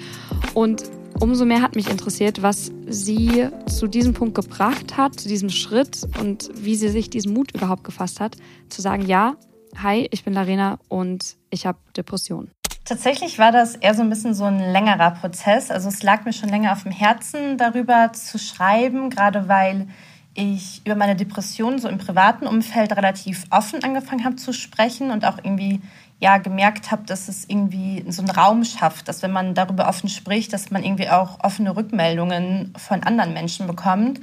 [0.55, 0.85] Und
[1.21, 6.07] umso mehr hat mich interessiert, was sie zu diesem Punkt gebracht hat, zu diesem Schritt
[6.21, 8.37] und wie sie sich diesen Mut überhaupt gefasst hat,
[8.69, 9.37] zu sagen, ja,
[9.83, 12.51] hi, ich bin Larina und ich habe Depressionen.
[12.85, 15.71] Tatsächlich war das eher so ein bisschen so ein längerer Prozess.
[15.71, 19.89] Also es lag mir schon länger auf dem Herzen, darüber zu schreiben, gerade weil
[20.35, 25.25] ich über meine Depression so im privaten Umfeld relativ offen angefangen habe zu sprechen und
[25.25, 25.81] auch irgendwie
[26.25, 30.09] ja gemerkt habe, dass es irgendwie so einen Raum schafft, dass wenn man darüber offen
[30.09, 34.21] spricht, dass man irgendwie auch offene Rückmeldungen von anderen Menschen bekommt.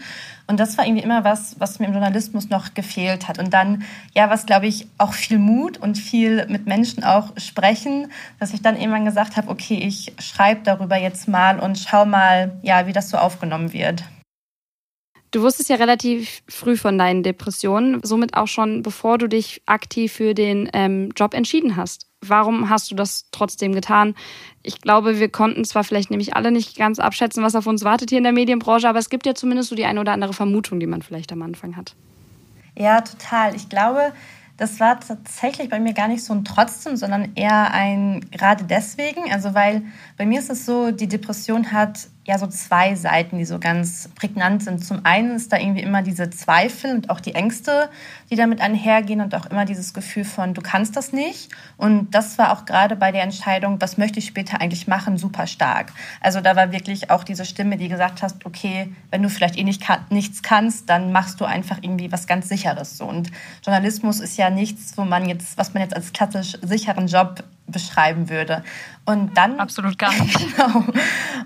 [0.47, 3.37] Und das war irgendwie immer was, was mir im Journalismus noch gefehlt hat.
[3.37, 3.83] Und dann,
[4.15, 8.63] ja, was glaube ich, auch viel Mut und viel mit Menschen auch sprechen, dass ich
[8.63, 12.93] dann irgendwann gesagt habe, okay, ich schreibe darüber jetzt mal und schau mal, ja, wie
[12.93, 14.03] das so aufgenommen wird.
[15.31, 20.11] Du wusstest ja relativ früh von deinen Depressionen, somit auch schon bevor du dich aktiv
[20.11, 22.07] für den ähm, Job entschieden hast.
[22.19, 24.13] Warum hast du das trotzdem getan?
[24.61, 28.09] Ich glaube, wir konnten zwar vielleicht nämlich alle nicht ganz abschätzen, was auf uns wartet
[28.09, 30.81] hier in der Medienbranche, aber es gibt ja zumindest so die eine oder andere Vermutung,
[30.81, 31.95] die man vielleicht am Anfang hat.
[32.77, 33.55] Ja, total.
[33.55, 34.11] Ich glaube,
[34.57, 39.31] das war tatsächlich bei mir gar nicht so ein Trotzdem, sondern eher ein gerade deswegen.
[39.31, 39.83] Also weil
[40.17, 44.09] bei mir ist es so, die Depression hat ja so zwei Seiten, die so ganz
[44.15, 44.85] prägnant sind.
[44.85, 47.89] Zum einen ist da irgendwie immer diese Zweifel und auch die Ängste,
[48.29, 51.49] die damit einhergehen und auch immer dieses Gefühl von, du kannst das nicht.
[51.77, 55.47] Und das war auch gerade bei der Entscheidung, was möchte ich später eigentlich machen, super
[55.47, 55.93] stark.
[56.19, 59.63] Also da war wirklich auch diese Stimme, die gesagt hat, okay, wenn du vielleicht eh
[59.63, 63.01] nicht kann, nichts kannst, dann machst du einfach irgendwie was ganz Sicheres.
[63.01, 63.31] Und
[63.65, 68.29] Journalismus ist ja nichts, wo man jetzt, was man jetzt als klassisch sicheren Job beschreiben
[68.29, 68.63] würde.
[69.03, 70.37] Und dann absolut gar nicht.
[70.39, 70.85] genau.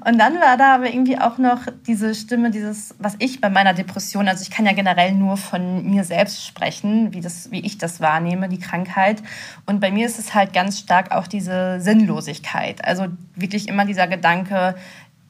[0.05, 3.73] Und dann war da aber irgendwie auch noch diese Stimme, dieses, was ich bei meiner
[3.73, 7.77] Depression, also ich kann ja generell nur von mir selbst sprechen, wie das, wie ich
[7.77, 9.23] das wahrnehme, die Krankheit.
[9.65, 12.83] Und bei mir ist es halt ganz stark auch diese Sinnlosigkeit.
[12.83, 14.75] Also wirklich immer dieser Gedanke,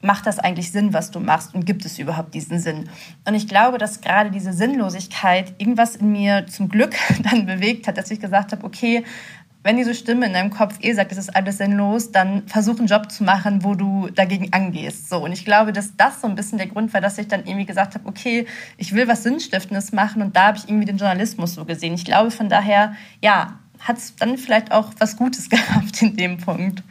[0.02, 2.88] macht das eigentlich Sinn, was du machst und gibt es überhaupt diesen Sinn?
[3.26, 7.98] Und ich glaube, dass gerade diese Sinnlosigkeit irgendwas in mir zum Glück dann bewegt hat,
[7.98, 9.04] dass ich gesagt habe, okay,
[9.66, 12.86] wenn diese Stimme in deinem Kopf eh sagt, es ist alles sinnlos, dann versuch einen
[12.86, 15.10] Job zu machen, wo du dagegen angehst.
[15.10, 15.24] So.
[15.24, 17.66] Und ich glaube, dass das so ein bisschen der Grund war, dass ich dann irgendwie
[17.66, 18.46] gesagt habe, okay,
[18.78, 21.94] ich will was Sinnstiftendes machen und da habe ich irgendwie den Journalismus so gesehen.
[21.94, 26.38] Ich glaube von daher, ja, hat es dann vielleicht auch was Gutes gehabt in dem
[26.38, 26.84] Punkt.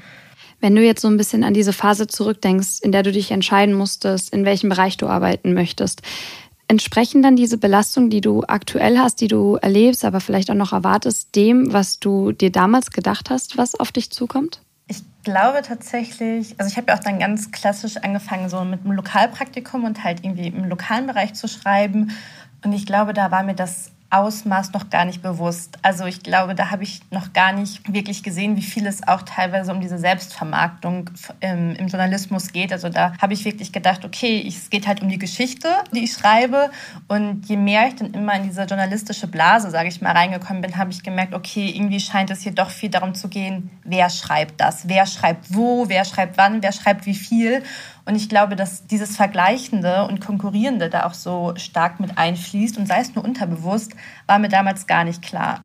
[0.60, 3.74] Wenn du jetzt so ein bisschen an diese Phase zurückdenkst, in der du dich entscheiden
[3.74, 6.02] musstest, in welchem Bereich du arbeiten möchtest,
[6.68, 10.74] Entsprechen dann diese Belastungen, die du aktuell hast, die du erlebst, aber vielleicht auch noch
[10.74, 14.62] erwartest, dem, was du dir damals gedacht hast, was auf dich zukommt?
[14.88, 18.94] Ich glaube tatsächlich, also ich habe ja auch dann ganz klassisch angefangen, so mit einem
[18.94, 22.12] Lokalpraktikum und halt irgendwie im lokalen Bereich zu schreiben.
[22.64, 25.78] Und ich glaube, da war mir das Ausmaß noch gar nicht bewusst.
[25.82, 29.24] Also ich glaube, da habe ich noch gar nicht wirklich gesehen, wie viel es auch
[29.24, 32.72] teilweise um diese Selbstvermarktung im, im Journalismus geht.
[32.72, 36.14] Also da habe ich wirklich gedacht, okay, es geht halt um die Geschichte, die ich
[36.14, 36.70] schreibe.
[37.08, 40.78] Und je mehr ich dann immer in diese journalistische Blase, sage ich mal, reingekommen bin,
[40.78, 44.62] habe ich gemerkt, okay, irgendwie scheint es hier doch viel darum zu gehen, wer schreibt
[44.62, 47.64] das, wer schreibt wo, wer schreibt wann, wer schreibt wie viel.
[48.06, 52.88] Und ich glaube, dass dieses Vergleichende und Konkurrierende da auch so stark mit einfließt und
[52.88, 53.94] sei es nur unterbewusst,
[54.28, 55.62] war mir damals gar nicht klar.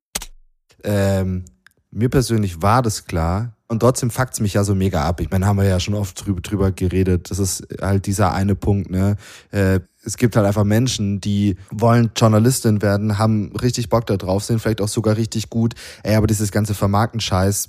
[0.83, 1.45] Ähm,
[1.91, 3.53] mir persönlich war das klar.
[3.69, 5.21] Und trotzdem fuckt es mich ja so mega ab.
[5.21, 7.31] Ich meine, haben wir ja schon oft drüber, drüber geredet.
[7.31, 9.17] Das ist halt dieser eine Punkt, ne?
[9.53, 14.43] Äh, es gibt halt einfach Menschen, die wollen Journalistin werden, haben richtig Bock da drauf,
[14.43, 15.75] sind vielleicht auch sogar richtig gut.
[16.03, 17.69] Ey, aber dieses ganze Vermarkten-Scheiß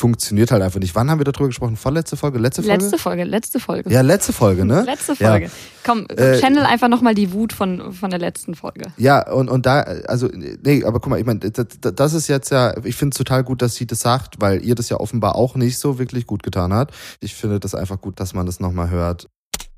[0.00, 0.94] funktioniert halt einfach nicht.
[0.94, 1.76] Wann haben wir darüber gesprochen?
[1.76, 2.38] Vorletzte Folge?
[2.38, 2.82] Letzte Folge?
[2.82, 3.90] Letzte Folge, letzte Folge.
[3.92, 4.82] Ja, letzte Folge, ne?
[4.86, 5.46] letzte Folge.
[5.46, 5.50] Ja.
[5.84, 8.90] Komm, äh, channel einfach nochmal die Wut von, von der letzten Folge.
[8.96, 12.50] Ja, und, und da, also, nee, aber guck mal, ich meine, das, das ist jetzt
[12.50, 15.36] ja, ich finde es total gut, dass sie das sagt, weil ihr das ja offenbar
[15.36, 16.92] auch nicht so wirklich gut getan hat.
[17.20, 19.28] Ich finde das einfach gut, dass man das nochmal hört.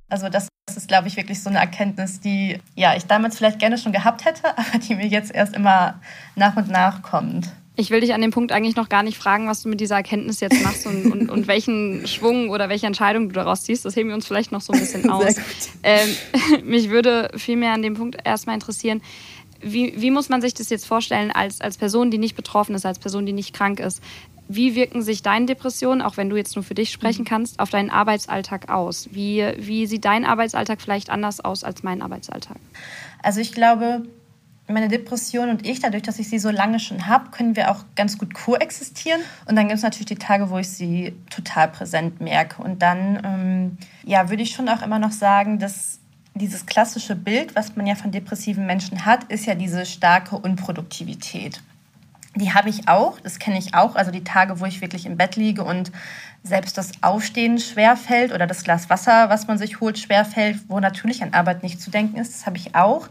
[0.08, 3.58] Also das, das ist, glaube ich, wirklich so eine Erkenntnis, die ja ich damals vielleicht
[3.58, 6.00] gerne schon gehabt hätte, aber die mir jetzt erst immer
[6.36, 7.50] nach und nach kommt.
[7.74, 9.96] Ich will dich an dem Punkt eigentlich noch gar nicht fragen, was du mit dieser
[9.96, 13.86] Erkenntnis jetzt machst und, und, und welchen Schwung oder welche Entscheidung du daraus ziehst.
[13.86, 15.36] Das heben wir uns vielleicht noch so ein bisschen aus.
[15.82, 16.08] Ähm,
[16.64, 19.00] mich würde vielmehr an dem Punkt erstmal interessieren,
[19.62, 22.84] wie, wie muss man sich das jetzt vorstellen als, als Person, die nicht betroffen ist,
[22.84, 24.02] als Person, die nicht krank ist?
[24.48, 27.70] Wie wirken sich deine Depressionen, auch wenn du jetzt nur für dich sprechen kannst, auf
[27.70, 29.08] deinen Arbeitsalltag aus?
[29.12, 32.56] Wie, wie sieht dein Arbeitsalltag vielleicht anders aus als mein Arbeitsalltag?
[33.22, 34.02] Also ich glaube,
[34.72, 37.84] meine Depression und ich, dadurch, dass ich sie so lange schon habe, können wir auch
[37.94, 39.20] ganz gut koexistieren.
[39.46, 42.62] Und dann gibt es natürlich die Tage, wo ich sie total präsent merke.
[42.62, 45.98] Und dann, ähm, ja, würde ich schon auch immer noch sagen, dass
[46.34, 51.60] dieses klassische Bild, was man ja von depressiven Menschen hat, ist ja diese starke Unproduktivität.
[52.34, 53.94] Die habe ich auch, das kenne ich auch.
[53.94, 55.92] Also die Tage, wo ich wirklich im Bett liege und
[56.42, 61.22] selbst das Aufstehen schwerfällt oder das Glas Wasser, was man sich holt, schwerfällt, wo natürlich
[61.22, 63.08] an Arbeit nicht zu denken ist, das habe ich auch.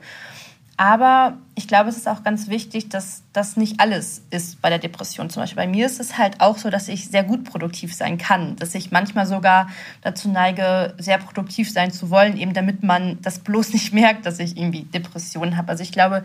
[0.82, 4.80] Aber ich glaube, es ist auch ganz wichtig, dass das nicht alles ist bei der
[4.80, 5.30] Depression.
[5.30, 8.18] Zum Beispiel bei mir ist es halt auch so, dass ich sehr gut produktiv sein
[8.18, 9.70] kann, dass ich manchmal sogar
[10.02, 14.40] dazu neige, sehr produktiv sein zu wollen, eben damit man das bloß nicht merkt, dass
[14.40, 15.70] ich irgendwie Depressionen habe.
[15.70, 16.24] Also ich glaube,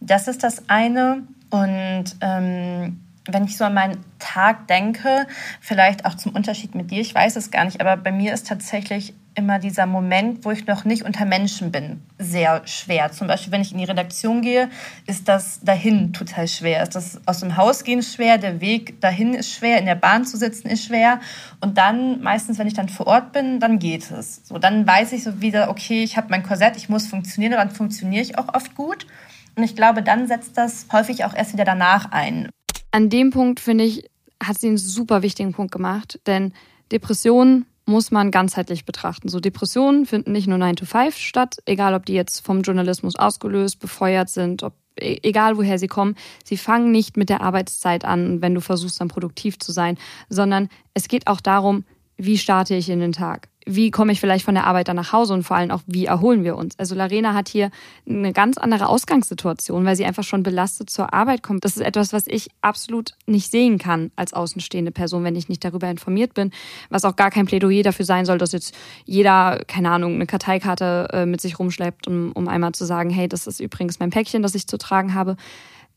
[0.00, 1.24] das ist das eine.
[1.50, 5.26] Und ähm, wenn ich so an meinen Tag denke,
[5.60, 8.46] vielleicht auch zum Unterschied mit dir, ich weiß es gar nicht, aber bei mir ist
[8.46, 13.12] tatsächlich immer dieser Moment, wo ich noch nicht unter Menschen bin, sehr schwer.
[13.12, 14.68] Zum Beispiel, wenn ich in die Redaktion gehe,
[15.06, 16.82] ist das dahin total schwer.
[16.82, 20.24] Ist das aus dem Haus gehen schwer, der Weg dahin ist schwer, in der Bahn
[20.24, 21.20] zu sitzen ist schwer.
[21.60, 24.44] Und dann, meistens, wenn ich dann vor Ort bin, dann geht es.
[24.44, 27.58] So, dann weiß ich so wieder, okay, ich habe mein Korsett, ich muss funktionieren, und
[27.58, 29.06] dann funktioniere ich auch oft gut.
[29.54, 32.48] Und ich glaube, dann setzt das häufig auch erst wieder danach ein.
[32.90, 34.10] An dem Punkt, finde ich,
[34.42, 36.52] hat sie einen super wichtigen Punkt gemacht, denn
[36.90, 39.28] Depressionen muss man ganzheitlich betrachten.
[39.28, 43.16] So Depressionen finden nicht nur 9 to 5 statt, egal ob die jetzt vom Journalismus
[43.16, 46.14] ausgelöst, befeuert sind, ob, e, egal woher sie kommen.
[46.44, 49.96] Sie fangen nicht mit der Arbeitszeit an, wenn du versuchst dann produktiv zu sein,
[50.28, 51.84] sondern es geht auch darum,
[52.18, 53.48] wie starte ich in den Tag?
[53.68, 56.06] Wie komme ich vielleicht von der Arbeit dann nach Hause und vor allem auch, wie
[56.06, 56.78] erholen wir uns.
[56.78, 57.70] Also Larena hat hier
[58.08, 61.66] eine ganz andere Ausgangssituation, weil sie einfach schon belastet zur Arbeit kommt.
[61.66, 65.62] Das ist etwas, was ich absolut nicht sehen kann als außenstehende Person, wenn ich nicht
[65.62, 66.50] darüber informiert bin,
[66.88, 71.08] was auch gar kein Plädoyer dafür sein soll, dass jetzt jeder, keine Ahnung, eine Karteikarte
[71.12, 74.42] äh, mit sich rumschleppt, um, um einmal zu sagen, hey, das ist übrigens mein Päckchen,
[74.42, 75.36] das ich zu tragen habe.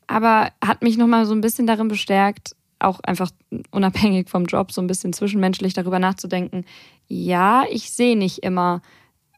[0.08, 2.54] Aber hat mich nochmal so ein bisschen darin bestärkt,
[2.84, 3.32] auch einfach
[3.72, 6.66] unabhängig vom Job so ein bisschen zwischenmenschlich darüber nachzudenken,
[7.08, 8.82] ja, ich sehe nicht immer,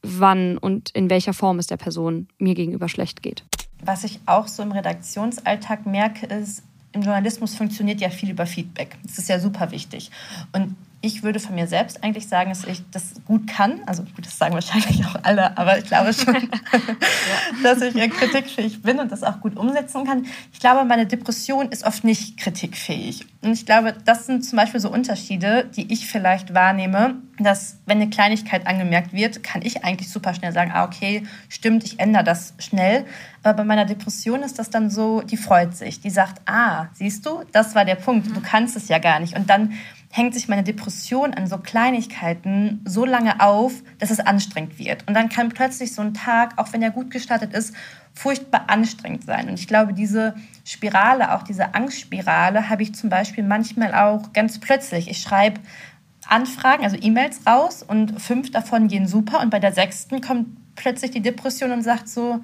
[0.02, 3.44] wann und in welcher Form es der Person mir gegenüber schlecht geht.
[3.84, 8.98] Was ich auch so im Redaktionsalltag merke, ist, im Journalismus funktioniert ja viel über Feedback.
[9.04, 10.12] Das ist ja super wichtig.
[10.52, 13.82] Und ich würde von mir selbst eigentlich sagen, dass ich das gut kann.
[13.86, 16.34] Also gut, das sagen wahrscheinlich auch alle, aber ich glaube schon,
[17.63, 20.26] dass ich kritikfähig bin und das auch gut umsetzen kann.
[20.54, 23.26] Ich glaube, meine Depression ist oft nicht kritikfähig.
[23.42, 28.00] Und ich glaube, das sind zum Beispiel so Unterschiede, die ich vielleicht wahrnehme, dass wenn
[28.00, 32.24] eine Kleinigkeit angemerkt wird, kann ich eigentlich super schnell sagen, ah, okay, stimmt, ich ändere
[32.24, 33.06] das schnell.
[33.42, 37.26] Aber bei meiner Depression ist das dann so, die freut sich, die sagt, ah, siehst
[37.26, 39.36] du, das war der Punkt, du kannst es ja gar nicht.
[39.36, 39.74] Und dann
[40.15, 45.08] hängt sich meine Depression an so Kleinigkeiten so lange auf, dass es anstrengend wird.
[45.08, 47.73] Und dann kann plötzlich so ein Tag, auch wenn er gut gestartet ist,
[48.13, 49.49] furchtbar anstrengend sein.
[49.49, 54.60] Und ich glaube, diese Spirale, auch diese Angstspirale, habe ich zum Beispiel manchmal auch ganz
[54.60, 55.10] plötzlich.
[55.10, 55.60] Ich schreibe
[56.28, 60.45] Anfragen, also E-Mails raus und fünf davon gehen super und bei der sechsten kommt
[60.76, 62.43] plötzlich die Depression und sagt so,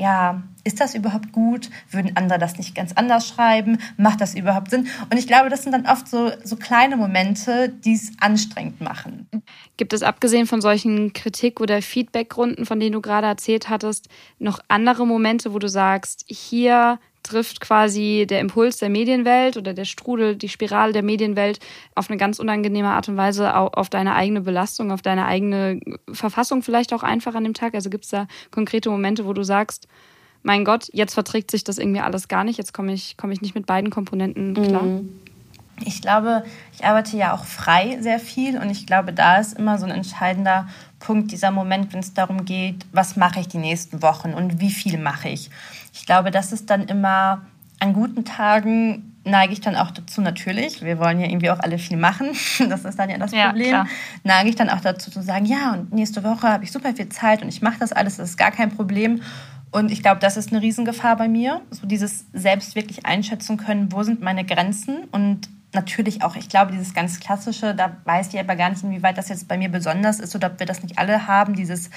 [0.00, 1.68] ja, ist das überhaupt gut?
[1.90, 3.78] Würden andere das nicht ganz anders schreiben?
[3.98, 4.88] Macht das überhaupt Sinn?
[5.10, 9.28] Und ich glaube, das sind dann oft so, so kleine Momente, die es anstrengend machen.
[9.76, 14.08] Gibt es abgesehen von solchen Kritik- oder Feedbackrunden, von denen du gerade erzählt hattest,
[14.38, 19.84] noch andere Momente, wo du sagst, hier trifft quasi der Impuls der Medienwelt oder der
[19.84, 21.58] Strudel, die Spirale der Medienwelt
[21.94, 25.80] auf eine ganz unangenehme Art und Weise auf deine eigene Belastung, auf deine eigene
[26.10, 27.74] Verfassung vielleicht auch einfach an dem Tag?
[27.74, 29.86] Also gibt es da konkrete Momente, wo du sagst,
[30.42, 33.42] mein Gott, jetzt verträgt sich das irgendwie alles gar nicht, jetzt komme ich, komm ich
[33.42, 34.82] nicht mit beiden Komponenten klar?
[34.82, 35.20] Mhm.
[35.84, 39.78] Ich glaube, ich arbeite ja auch frei sehr viel und ich glaube, da ist immer
[39.78, 40.68] so ein entscheidender
[41.00, 44.70] Punkt, dieser Moment, wenn es darum geht, was mache ich die nächsten Wochen und wie
[44.70, 45.50] viel mache ich.
[45.92, 47.42] Ich glaube, das ist dann immer
[47.80, 51.78] an guten Tagen neige ich dann auch dazu natürlich, wir wollen ja irgendwie auch alle
[51.78, 52.30] viel machen,
[52.68, 53.86] das ist dann ja das Problem, ja,
[54.24, 57.08] neige ich dann auch dazu zu sagen, ja, und nächste Woche habe ich super viel
[57.08, 59.22] Zeit und ich mache das alles, das ist gar kein Problem.
[59.72, 63.92] Und ich glaube, das ist eine Riesengefahr bei mir, so dieses selbst wirklich einschätzen können,
[63.92, 68.40] wo sind meine Grenzen und natürlich auch, ich glaube, dieses ganz klassische, da weiß ich
[68.40, 70.98] aber gar nicht, inwieweit das jetzt bei mir besonders ist oder ob wir das nicht
[70.98, 71.90] alle haben, dieses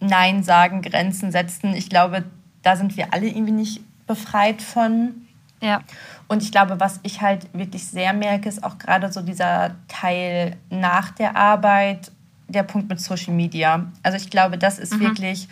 [0.00, 1.74] Nein sagen, Grenzen setzen.
[1.74, 2.24] Ich glaube,
[2.62, 5.26] da sind wir alle irgendwie nicht befreit von.
[5.62, 5.80] Ja.
[6.28, 10.56] Und ich glaube, was ich halt wirklich sehr merke, ist auch gerade so dieser Teil
[10.68, 12.10] nach der Arbeit,
[12.48, 13.86] der Punkt mit Social Media.
[14.02, 15.00] Also ich glaube, das ist mhm.
[15.00, 15.48] wirklich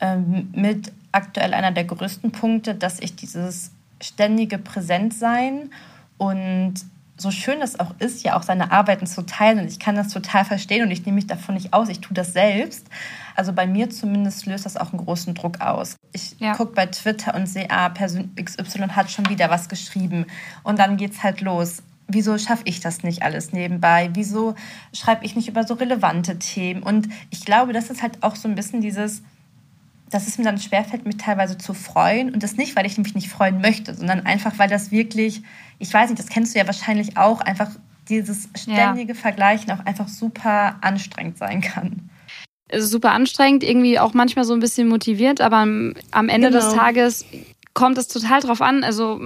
[0.00, 5.70] ähm, mit aktuell einer der größten Punkte, dass ich dieses ständige Präsentsein
[6.18, 6.74] und
[7.18, 9.58] so schön es auch ist, ja auch seine Arbeiten zu teilen.
[9.58, 11.88] Und ich kann das total verstehen und ich nehme mich davon nicht aus.
[11.88, 12.86] Ich tue das selbst.
[13.34, 15.96] Also bei mir zumindest löst das auch einen großen Druck aus.
[16.12, 16.54] Ich ja.
[16.54, 20.26] gucke bei Twitter und sehe, ah, Person XY hat schon wieder was geschrieben.
[20.62, 21.82] Und dann geht es halt los.
[22.06, 24.10] Wieso schaffe ich das nicht alles nebenbei?
[24.14, 24.54] Wieso
[24.94, 26.82] schreibe ich nicht über so relevante Themen?
[26.82, 29.22] Und ich glaube, das ist halt auch so ein bisschen dieses,
[30.10, 32.32] dass es mir dann schwerfällt, mich teilweise zu freuen.
[32.32, 35.42] Und das nicht, weil ich mich nicht freuen möchte, sondern einfach, weil das wirklich,
[35.78, 37.70] ich weiß nicht, das kennst du ja wahrscheinlich auch, einfach
[38.08, 39.18] dieses ständige ja.
[39.18, 42.10] Vergleichen auch einfach super anstrengend sein kann.
[42.74, 46.60] Super anstrengend, irgendwie auch manchmal so ein bisschen motiviert, aber am, Ende genau.
[46.60, 47.24] des Tages
[47.74, 49.20] kommt es total drauf an, also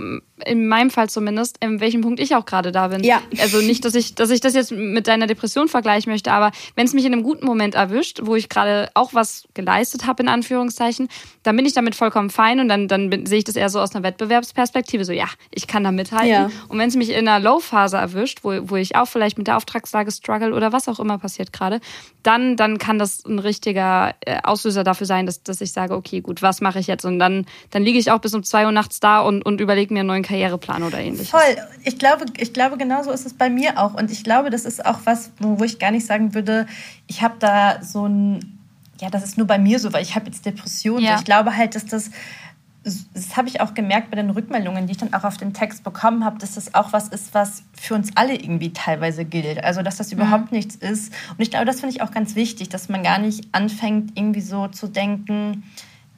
[0.46, 3.04] in meinem Fall zumindest, in welchem Punkt ich auch gerade da bin.
[3.04, 3.20] Ja.
[3.40, 6.86] Also nicht, dass ich, dass ich das jetzt mit deiner Depression vergleichen möchte, aber wenn
[6.86, 10.28] es mich in einem guten Moment erwischt, wo ich gerade auch was geleistet habe, in
[10.28, 11.08] Anführungszeichen,
[11.42, 13.94] dann bin ich damit vollkommen fein und dann, dann sehe ich das eher so aus
[13.94, 16.28] einer Wettbewerbsperspektive, so ja, ich kann da mithalten.
[16.28, 16.50] Ja.
[16.68, 19.56] Und wenn es mich in einer Low-Phase erwischt, wo, wo ich auch vielleicht mit der
[19.56, 21.80] Auftragslage struggle oder was auch immer passiert gerade,
[22.22, 26.20] dann, dann kann das ein richtiger äh, Auslöser dafür sein, dass, dass ich sage, okay,
[26.20, 27.04] gut, was mache ich jetzt?
[27.04, 29.92] Und dann, dann liege ich auch bis um zwei Uhr nachts da und, und überlege
[29.92, 31.30] mir einen neuen Karriereplan oder ähnliches.
[31.30, 31.40] Voll.
[31.84, 33.94] Ich glaube, ich glaube, genauso ist es bei mir auch.
[33.94, 36.66] Und ich glaube, das ist auch was, wo ich gar nicht sagen würde,
[37.06, 38.58] ich habe da so ein,
[39.00, 41.04] ja, das ist nur bei mir so, weil ich habe jetzt Depressionen.
[41.04, 41.16] Ja.
[41.16, 42.10] Ich glaube halt, dass das
[42.84, 45.84] das habe ich auch gemerkt bei den Rückmeldungen, die ich dann auch auf den Text
[45.84, 49.62] bekommen habe, dass das auch was ist, was für uns alle irgendwie teilweise gilt.
[49.62, 50.18] Also, dass das mhm.
[50.18, 50.56] überhaupt mhm.
[50.58, 51.12] nichts ist.
[51.30, 54.40] Und ich glaube, das finde ich auch ganz wichtig, dass man gar nicht anfängt, irgendwie
[54.40, 55.62] so zu denken,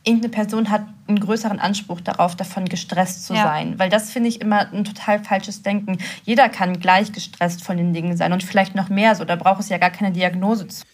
[0.04, 3.42] irgendeine Person hat einen größeren Anspruch darauf, davon gestresst zu ja.
[3.42, 3.78] sein.
[3.78, 5.98] Weil das finde ich immer ein total falsches Denken.
[6.24, 9.24] Jeder kann gleich gestresst von den Dingen sein und vielleicht noch mehr so.
[9.24, 10.84] Da braucht es ja gar keine Diagnose zu.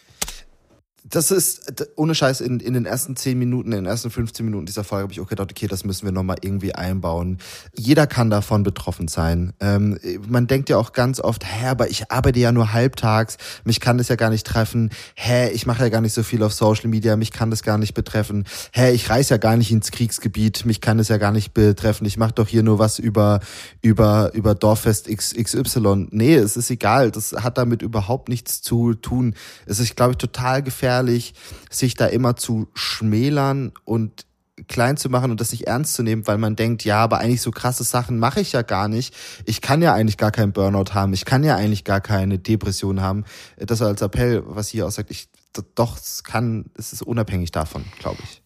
[1.10, 4.66] Das ist, ohne Scheiß, in, in den ersten 10 Minuten, in den ersten 15 Minuten
[4.66, 7.38] dieser Folge habe ich auch gedacht, okay, das müssen wir nochmal irgendwie einbauen.
[7.76, 9.52] Jeder kann davon betroffen sein.
[9.58, 13.80] Ähm, man denkt ja auch ganz oft, hä, aber ich arbeite ja nur halbtags, mich
[13.80, 14.90] kann das ja gar nicht treffen.
[15.16, 17.76] Hä, ich mache ja gar nicht so viel auf Social Media, mich kann das gar
[17.76, 18.44] nicht betreffen.
[18.72, 22.06] Hä, ich reise ja gar nicht ins Kriegsgebiet, mich kann das ja gar nicht betreffen.
[22.06, 23.40] Ich mache doch hier nur was über,
[23.82, 26.06] über, über Dorffest XY.
[26.10, 29.34] Nee, es ist egal, das hat damit überhaupt nichts zu tun.
[29.66, 31.34] Es ist, glaube ich, total gefährlich gefährlich,
[31.70, 34.26] sich da immer zu schmälern und
[34.68, 37.40] klein zu machen und das nicht ernst zu nehmen, weil man denkt, ja, aber eigentlich
[37.40, 39.14] so krasse Sachen mache ich ja gar nicht.
[39.46, 41.14] Ich kann ja eigentlich gar keinen Burnout haben.
[41.14, 43.24] Ich kann ja eigentlich gar keine Depression haben.
[43.56, 45.28] Das als Appell, was hier auch sagt, ich,
[45.74, 48.42] doch, es kann, es ist unabhängig davon, glaube ich.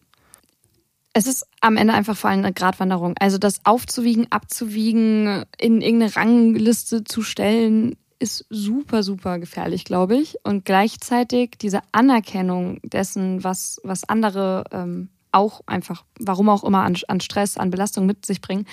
[1.11, 3.15] Es ist am Ende einfach vor allem eine Gratwanderung.
[3.19, 10.37] Also das aufzuwiegen, abzuwiegen, in irgendeine Rangliste zu stellen, ist super, super gefährlich, glaube ich.
[10.43, 16.97] Und gleichzeitig diese Anerkennung dessen, was, was andere ähm, auch einfach, warum auch immer, an,
[17.07, 18.65] an Stress, an Belastung mit sich bringen.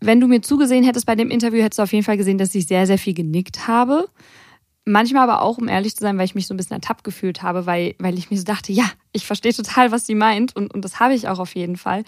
[0.00, 2.54] Wenn du mir zugesehen hättest bei dem Interview, hättest du auf jeden Fall gesehen, dass
[2.54, 4.08] ich sehr, sehr viel genickt habe.
[4.84, 7.42] Manchmal aber auch, um ehrlich zu sein, weil ich mich so ein bisschen ertappt gefühlt
[7.42, 10.72] habe, weil, weil ich mir so dachte, ja, ich verstehe total, was sie meint und,
[10.72, 12.04] und das habe ich auch auf jeden Fall.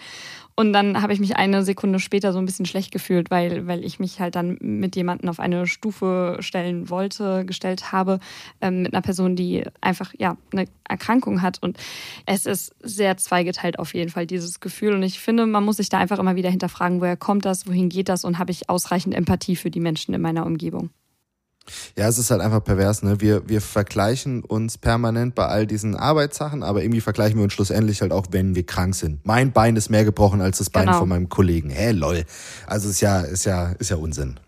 [0.59, 3.85] Und dann habe ich mich eine Sekunde später so ein bisschen schlecht gefühlt, weil, weil
[3.85, 8.19] ich mich halt dann mit jemandem auf eine Stufe stellen wollte, gestellt habe,
[8.59, 11.63] ähm, mit einer Person, die einfach ja eine Erkrankung hat.
[11.63, 11.77] Und
[12.25, 14.95] es ist sehr zweigeteilt auf jeden Fall, dieses Gefühl.
[14.95, 17.87] Und ich finde, man muss sich da einfach immer wieder hinterfragen, woher kommt das, wohin
[17.87, 20.89] geht das und habe ich ausreichend Empathie für die Menschen in meiner Umgebung.
[21.97, 23.19] Ja, es ist halt einfach pervers, ne?
[23.19, 28.01] Wir, wir vergleichen uns permanent bei all diesen Arbeitssachen, aber irgendwie vergleichen wir uns schlussendlich
[28.01, 29.25] halt auch, wenn wir krank sind.
[29.25, 30.99] Mein Bein ist mehr gebrochen als das Bein genau.
[30.99, 31.69] von meinem Kollegen.
[31.69, 32.25] Hä, lol.
[32.67, 34.39] Also ist ja, ist ja, ist ja Unsinn.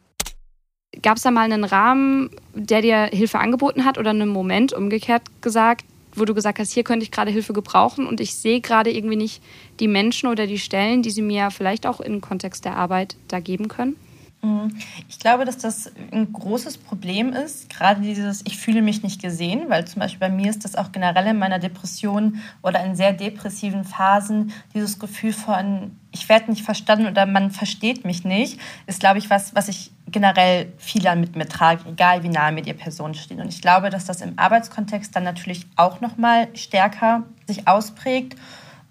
[1.02, 5.24] Gab es da mal einen Rahmen, der dir Hilfe angeboten hat oder einen Moment umgekehrt
[5.42, 8.92] gesagt, wo du gesagt hast, hier könnte ich gerade Hilfe gebrauchen und ich sehe gerade
[8.92, 9.42] irgendwie nicht
[9.80, 13.40] die Menschen oder die Stellen, die sie mir vielleicht auch im Kontext der Arbeit da
[13.40, 13.96] geben können?
[14.44, 14.76] Mhm.
[15.08, 19.66] Ich glaube, dass das ein großes Problem ist, gerade dieses Ich fühle mich nicht gesehen,
[19.68, 23.14] weil zum Beispiel bei mir ist das auch generell in meiner Depression oder in sehr
[23.14, 29.00] depressiven Phasen dieses Gefühl von Ich werde nicht verstanden oder man versteht mich nicht, ist,
[29.00, 32.74] glaube ich, was, was ich generell viele mit mir trage, egal wie nahe mir die
[32.74, 33.40] Personen stehen.
[33.40, 38.36] Und ich glaube, dass das im Arbeitskontext dann natürlich auch noch mal stärker sich ausprägt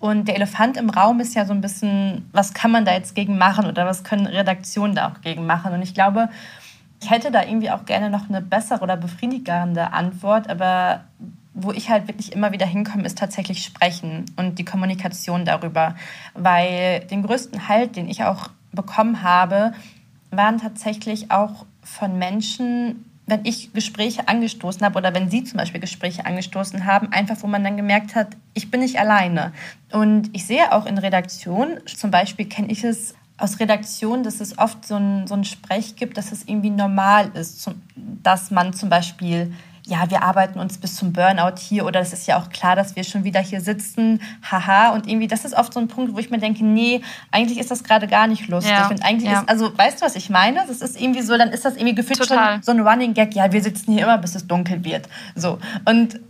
[0.00, 3.14] und der Elefant im Raum ist ja so ein bisschen, was kann man da jetzt
[3.14, 5.74] gegen machen oder was können Redaktionen da auch gegen machen?
[5.74, 6.30] Und ich glaube,
[7.02, 11.04] ich hätte da irgendwie auch gerne noch eine bessere oder befriedigende Antwort, aber
[11.52, 15.94] wo ich halt wirklich immer wieder hinkomme, ist tatsächlich Sprechen und die Kommunikation darüber.
[16.32, 19.72] Weil den größten Halt, den ich auch bekommen habe,
[20.30, 25.80] waren tatsächlich auch von Menschen, wenn ich Gespräche angestoßen habe oder wenn Sie zum Beispiel
[25.80, 29.52] Gespräche angestoßen haben, einfach wo man dann gemerkt hat, ich bin nicht alleine.
[29.92, 34.58] Und ich sehe auch in Redaktion, zum Beispiel kenne ich es aus Redaktion, dass es
[34.58, 38.90] oft so ein, so ein Sprech gibt, dass es irgendwie normal ist, dass man zum
[38.90, 39.52] Beispiel
[39.86, 42.96] ja, wir arbeiten uns bis zum Burnout hier oder es ist ja auch klar, dass
[42.96, 44.90] wir schon wieder hier sitzen, haha.
[44.90, 47.70] Und irgendwie, das ist oft so ein Punkt, wo ich mir denke, nee, eigentlich ist
[47.70, 48.72] das gerade gar nicht lustig.
[48.72, 49.40] Ja, und eigentlich ja.
[49.40, 50.64] ist, also weißt du, was ich meine?
[50.66, 52.54] Das ist irgendwie so, dann ist das irgendwie gefühlt Total.
[52.54, 55.08] schon so ein Running Gag, ja, wir sitzen hier immer, bis es dunkel wird.
[55.34, 55.58] So.
[55.84, 56.20] Und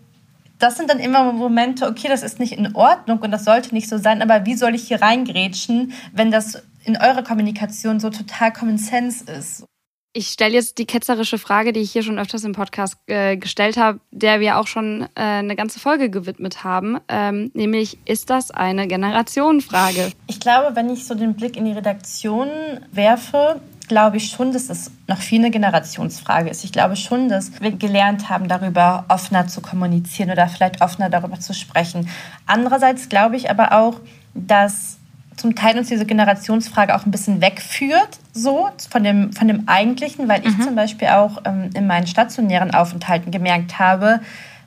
[0.58, 3.88] das sind dann immer Momente, okay, das ist nicht in Ordnung und das sollte nicht
[3.88, 8.52] so sein, aber wie soll ich hier reingrätschen, wenn das in eurer Kommunikation so total
[8.52, 9.64] Common Sense ist?
[10.12, 13.76] Ich stelle jetzt die ketzerische Frage, die ich hier schon öfters im Podcast äh, gestellt
[13.76, 18.50] habe, der wir auch schon äh, eine ganze Folge gewidmet haben, ähm, nämlich ist das
[18.50, 20.10] eine Generationenfrage?
[20.26, 22.48] Ich glaube, wenn ich so den Blick in die Redaktion
[22.90, 26.64] werfe, glaube ich schon, dass es noch viel eine Generationsfrage ist.
[26.64, 31.40] Ich glaube schon, dass wir gelernt haben, darüber offener zu kommunizieren oder vielleicht offener darüber
[31.40, 32.08] zu sprechen.
[32.46, 34.00] Andererseits glaube ich aber auch,
[34.34, 34.99] dass
[35.36, 40.28] zum Teil uns diese Generationsfrage auch ein bisschen wegführt, so von dem, von dem Eigentlichen,
[40.28, 40.62] weil ich mhm.
[40.62, 44.20] zum Beispiel auch ähm, in meinen stationären Aufenthalten gemerkt habe,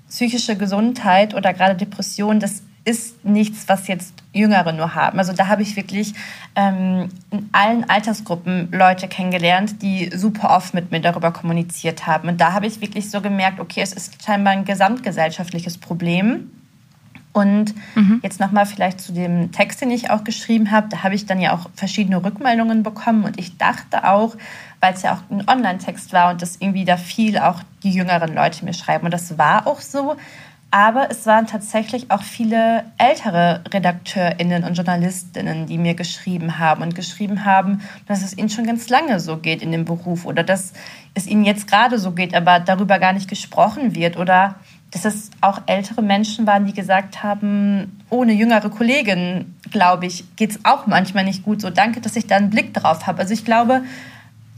[0.10, 5.18] psychische Gesundheit oder gerade Depression, das ist nichts, was jetzt Jüngere nur haben.
[5.18, 6.14] Also da habe ich wirklich
[6.56, 12.28] ähm, in allen Altersgruppen Leute kennengelernt, die super oft mit mir darüber kommuniziert haben.
[12.28, 16.52] Und da habe ich wirklich so gemerkt, okay, es ist scheinbar ein gesamtgesellschaftliches Problem
[17.34, 18.20] und mhm.
[18.22, 20.88] jetzt nochmal vielleicht zu dem Text, den ich auch geschrieben habe.
[20.90, 24.36] Da habe ich dann ja auch verschiedene Rückmeldungen bekommen und ich dachte auch,
[24.80, 28.34] weil es ja auch ein Online-Text war und das irgendwie da viel auch die jüngeren
[28.36, 29.06] Leute mir schreiben.
[29.06, 30.16] Und das war auch so.
[30.70, 36.96] Aber es waren tatsächlich auch viele ältere RedakteurInnen und JournalistInnen, die mir geschrieben haben und
[36.96, 40.74] geschrieben haben, dass es ihnen schon ganz lange so geht in dem Beruf oder dass
[41.14, 44.56] es ihnen jetzt gerade so geht, aber darüber gar nicht gesprochen wird oder
[44.94, 50.52] dass es auch ältere Menschen waren, die gesagt haben, ohne jüngere Kollegin, glaube ich, geht
[50.52, 51.62] es auch manchmal nicht gut.
[51.62, 53.20] So danke, dass ich da einen Blick drauf habe.
[53.20, 53.84] Also ich glaube,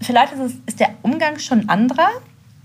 [0.01, 2.09] vielleicht ist, es, ist der Umgang schon anderer,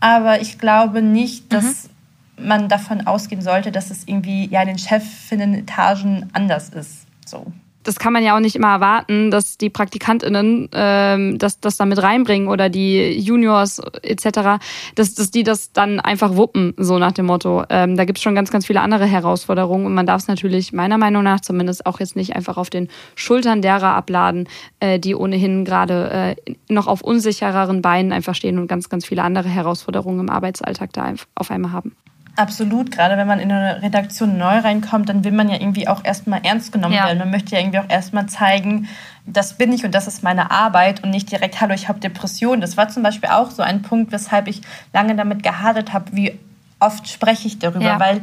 [0.01, 1.89] aber ich glaube nicht, dass
[2.37, 2.49] mhm.
[2.49, 7.07] man davon ausgehen sollte, dass es irgendwie ja in den Chefinnen-Etagen anders ist.
[7.25, 7.47] So
[7.83, 11.87] das kann man ja auch nicht immer erwarten, dass die PraktikantInnen ähm, das, das da
[11.87, 14.61] mit reinbringen oder die Juniors etc.,
[14.95, 17.65] dass, dass die das dann einfach wuppen, so nach dem Motto.
[17.71, 20.99] Ähm, da gibt's schon ganz, ganz viele andere Herausforderungen und man darf es natürlich meiner
[20.99, 24.49] Meinung nach zumindest auch jetzt nicht einfach auf den Schultern derer abladen,
[24.81, 29.23] äh, die ohnehin gerade äh, noch auf unsichereren Beinen einfach stehen und ganz, ganz viele
[29.23, 31.97] andere Herausforderungen im Arbeitsalltag da auf einmal haben.
[32.41, 36.03] Absolut, gerade wenn man in eine Redaktion neu reinkommt, dann will man ja irgendwie auch
[36.03, 37.05] erstmal ernst genommen ja.
[37.05, 37.19] werden.
[37.19, 38.89] Man möchte ja irgendwie auch erstmal zeigen,
[39.27, 42.63] das bin ich und das ist meine Arbeit und nicht direkt, hallo, ich habe Depressionen.
[42.63, 44.63] Das war zum Beispiel auch so ein Punkt, weshalb ich
[44.95, 46.39] lange damit gehadert habe, wie
[46.79, 48.01] oft spreche ich darüber, ja.
[48.01, 48.23] weil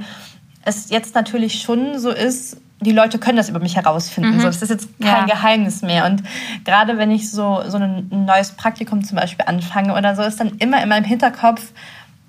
[0.65, 4.36] es jetzt natürlich schon so ist, die Leute können das über mich herausfinden.
[4.36, 4.39] Mhm.
[4.39, 5.36] So, das ist jetzt kein ja.
[5.36, 6.07] Geheimnis mehr.
[6.07, 6.24] Und
[6.65, 10.57] gerade wenn ich so, so ein neues Praktikum zum Beispiel anfange oder so, ist dann
[10.57, 11.72] immer in meinem Hinterkopf,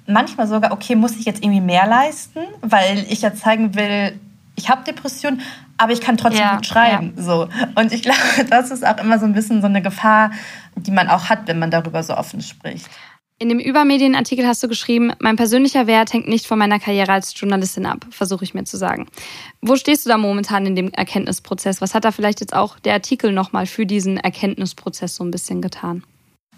[0.08, 4.18] manchmal sogar, okay, muss ich jetzt irgendwie mehr leisten, weil ich ja zeigen will,
[4.56, 5.40] ich habe Depressionen,
[5.76, 7.12] aber ich kann trotzdem ja, gut schreiben.
[7.16, 7.22] Ja.
[7.22, 7.48] So.
[7.76, 10.32] Und ich glaube, das ist auch immer so ein bisschen so eine Gefahr,
[10.76, 12.88] die man auch hat, wenn man darüber so offen spricht.
[13.40, 17.38] In dem Übermedienartikel hast du geschrieben, mein persönlicher Wert hängt nicht von meiner Karriere als
[17.38, 19.06] Journalistin ab, versuche ich mir zu sagen.
[19.62, 21.80] Wo stehst du da momentan in dem Erkenntnisprozess?
[21.80, 25.62] Was hat da vielleicht jetzt auch der Artikel nochmal für diesen Erkenntnisprozess so ein bisschen
[25.62, 26.02] getan?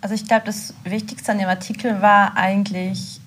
[0.00, 3.19] Also ich glaube, das Wichtigste an dem Artikel war eigentlich,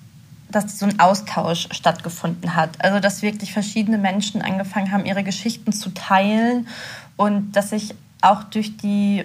[0.54, 2.70] dass so ein Austausch stattgefunden hat.
[2.82, 6.68] Also dass wirklich verschiedene Menschen angefangen haben, ihre Geschichten zu teilen
[7.16, 9.24] und dass sich auch durch die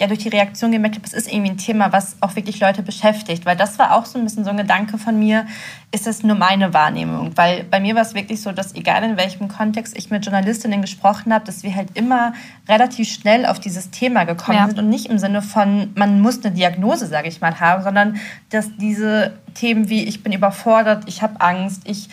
[0.00, 2.82] ja durch die Reaktion gemerkt habe, es ist irgendwie ein Thema, was auch wirklich Leute
[2.82, 3.46] beschäftigt.
[3.46, 5.46] Weil das war auch so ein bisschen so ein Gedanke von mir,
[5.92, 7.30] ist das nur meine Wahrnehmung?
[7.36, 10.80] Weil bei mir war es wirklich so, dass egal in welchem Kontext ich mit Journalistinnen
[10.80, 12.32] gesprochen habe, dass wir halt immer
[12.68, 14.66] relativ schnell auf dieses Thema gekommen ja.
[14.66, 18.16] sind und nicht im Sinne von, man muss eine Diagnose, sage ich mal, haben, sondern
[18.50, 22.08] dass diese Themen wie ich bin überfordert, ich habe Angst, ich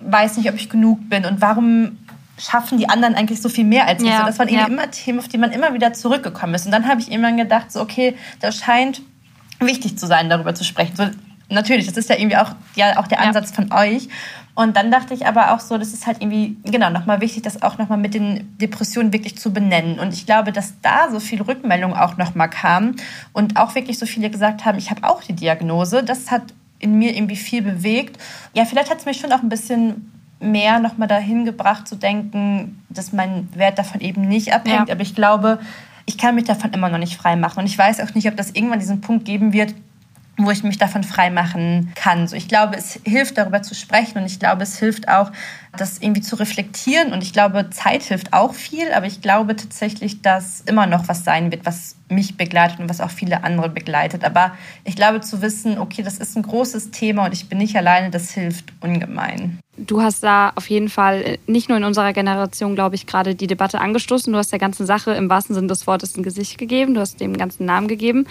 [0.00, 1.96] weiß nicht, ob ich genug bin und warum
[2.38, 4.08] schaffen die anderen eigentlich so viel mehr als ich.
[4.08, 4.66] Ja, so, das waren ja.
[4.66, 6.66] immer Themen, auf die man immer wieder zurückgekommen ist.
[6.66, 9.02] Und dann habe ich irgendwann gedacht, so, okay, das scheint
[9.60, 10.96] wichtig zu sein, darüber zu sprechen.
[10.96, 11.06] So,
[11.48, 13.56] natürlich, das ist ja irgendwie auch, ja, auch der Ansatz ja.
[13.56, 14.08] von euch.
[14.56, 17.62] Und dann dachte ich aber auch so, das ist halt irgendwie, genau, nochmal wichtig, das
[17.62, 19.98] auch nochmal mit den Depressionen wirklich zu benennen.
[19.98, 22.94] Und ich glaube, dass da so viel Rückmeldung auch nochmal kam
[23.32, 26.04] und auch wirklich so viele gesagt haben, ich habe auch die Diagnose.
[26.04, 26.42] Das hat
[26.78, 28.18] in mir irgendwie viel bewegt.
[28.52, 32.82] Ja, vielleicht hat es mich schon auch ein bisschen mehr nochmal dahin gebracht zu denken,
[32.88, 34.88] dass mein Wert davon eben nicht abhängt.
[34.88, 34.94] Ja.
[34.94, 35.58] Aber ich glaube,
[36.06, 37.60] ich kann mich davon immer noch nicht frei machen.
[37.60, 39.74] Und ich weiß auch nicht, ob das irgendwann diesen Punkt geben wird,
[40.36, 42.26] wo ich mich davon freimachen kann.
[42.26, 45.30] So, ich glaube, es hilft, darüber zu sprechen und ich glaube, es hilft auch,
[45.76, 50.22] das irgendwie zu reflektieren und ich glaube, Zeit hilft auch viel, aber ich glaube tatsächlich,
[50.22, 54.24] dass immer noch was sein wird, was mich begleitet und was auch viele andere begleitet.
[54.24, 54.52] Aber
[54.84, 58.10] ich glaube, zu wissen, okay, das ist ein großes Thema und ich bin nicht alleine,
[58.10, 59.58] das hilft ungemein.
[59.76, 63.34] Du hast da auf jeden Fall äh, nicht nur in unserer Generation, glaube ich, gerade
[63.34, 64.32] die Debatte angestoßen.
[64.32, 66.94] Du hast der ganzen Sache im wahrsten Sinne des Wortes ein Gesicht gegeben.
[66.94, 68.26] Du hast dem ganzen Namen gegeben.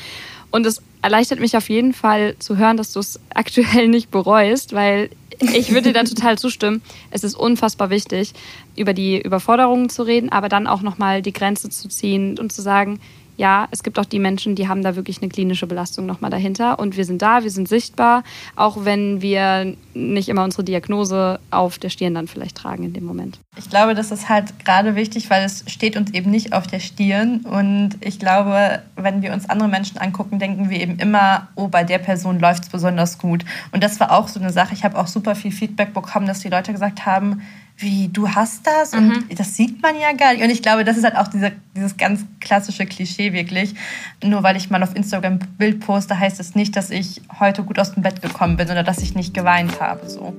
[0.54, 4.74] Und es erleichtert mich auf jeden Fall zu hören, dass du es aktuell nicht bereust,
[4.74, 6.84] weil ich würde dir da total zustimmen.
[7.10, 8.34] Es ist unfassbar wichtig,
[8.76, 12.62] über die Überforderungen zu reden, aber dann auch nochmal die Grenze zu ziehen und zu
[12.62, 13.00] sagen,
[13.38, 16.80] ja, es gibt auch die Menschen, die haben da wirklich eine klinische Belastung nochmal dahinter.
[16.80, 18.24] Und wir sind da, wir sind sichtbar,
[18.56, 23.06] auch wenn wir nicht immer unsere Diagnose auf der Stirn dann vielleicht tragen in dem
[23.06, 23.40] Moment.
[23.58, 26.80] Ich glaube, das ist halt gerade wichtig, weil es steht uns eben nicht auf der
[26.80, 27.42] Stirn.
[27.42, 31.84] Und ich glaube, wenn wir uns andere Menschen angucken, denken wir eben immer, oh, bei
[31.84, 33.46] der Person läuft es besonders gut.
[33.72, 34.74] Und das war auch so eine Sache.
[34.74, 37.42] Ich habe auch super viel Feedback bekommen, dass die Leute gesagt haben,
[37.84, 39.36] wie, du hast das und mhm.
[39.36, 40.44] das sieht man ja gar nicht.
[40.44, 43.76] Und ich glaube, das ist halt auch diese, dieses ganz klassische Klischee wirklich.
[44.24, 47.22] Nur weil ich mal auf Instagram ein Bild poste, heißt es das nicht, dass ich
[47.40, 50.10] heute gut aus dem Bett gekommen bin oder dass ich nicht geweint habe.
[50.10, 50.34] So.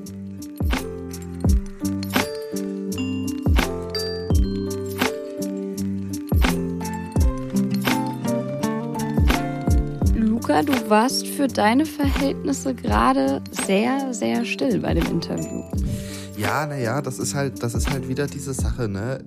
[10.17, 15.63] Luca, du warst für deine Verhältnisse gerade sehr, sehr still bei dem Interview.
[16.45, 19.19] Ja, naja, das ist halt, das ist halt wieder diese Sache, ne?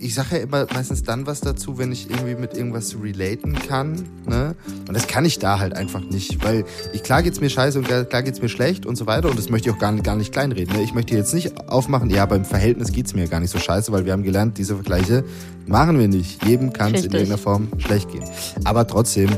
[0.00, 4.08] Ich sage ja immer meistens dann was dazu, wenn ich irgendwie mit irgendwas relaten kann,
[4.26, 4.56] ne?
[4.88, 7.86] Und das kann ich da halt einfach nicht, weil ich, klar geht's mir scheiße und
[7.86, 10.16] klar geht's mir schlecht und so weiter und das möchte ich auch gar nicht, gar
[10.16, 10.82] nicht kleinreden, ne?
[10.82, 14.04] Ich möchte jetzt nicht aufmachen, ja, beim Verhältnis geht's mir gar nicht so scheiße, weil
[14.04, 15.22] wir haben gelernt, diese Vergleiche
[15.68, 16.44] machen wir nicht.
[16.44, 18.24] Jedem kann es in irgendeiner Form schlecht gehen.
[18.64, 19.30] Aber trotzdem,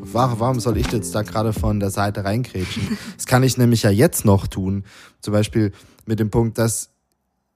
[0.00, 2.96] warum soll ich jetzt da gerade von der Seite reinkrätschen?
[3.14, 4.84] Das kann ich nämlich ja jetzt noch tun.
[5.20, 5.72] Zum Beispiel
[6.06, 6.90] mit dem Punkt, dass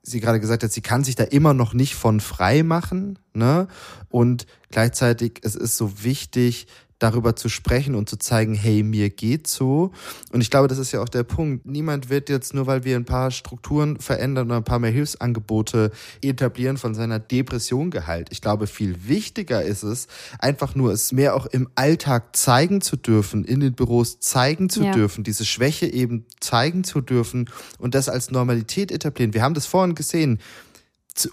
[0.03, 3.68] sie gerade gesagt hat, sie kann sich da immer noch nicht von frei machen, ne?
[4.09, 6.66] Und gleichzeitig es ist so wichtig,
[7.01, 9.90] darüber zu sprechen und zu zeigen, hey, mir geht's so.
[10.32, 11.66] Und ich glaube, das ist ja auch der Punkt.
[11.66, 15.90] Niemand wird jetzt nur, weil wir ein paar Strukturen verändern oder ein paar mehr Hilfsangebote
[16.22, 18.28] etablieren, von seiner Depression geheilt.
[18.30, 20.07] Ich glaube, viel wichtiger ist es,
[20.38, 24.84] einfach nur es mehr auch im Alltag zeigen zu dürfen, in den Büros zeigen zu
[24.84, 24.92] ja.
[24.92, 27.48] dürfen, diese Schwäche eben zeigen zu dürfen
[27.78, 29.32] und das als Normalität etablieren.
[29.32, 30.38] Wir haben das vorhin gesehen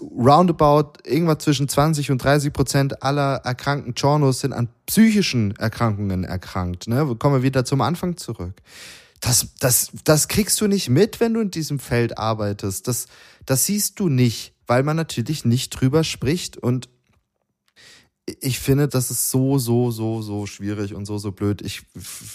[0.00, 6.88] roundabout irgendwas zwischen 20 und 30 Prozent aller erkrankten Journos sind an psychischen Erkrankungen erkrankt.
[6.88, 7.14] Ne?
[7.18, 8.54] Kommen wir wieder zum Anfang zurück.
[9.20, 12.86] Das, das, das kriegst du nicht mit, wenn du in diesem Feld arbeitest.
[12.86, 13.06] Das,
[13.46, 16.56] das siehst du nicht, weil man natürlich nicht drüber spricht.
[16.56, 16.88] Und
[18.40, 21.62] ich finde, das ist so, so, so, so schwierig und so, so blöd.
[21.62, 21.82] Ich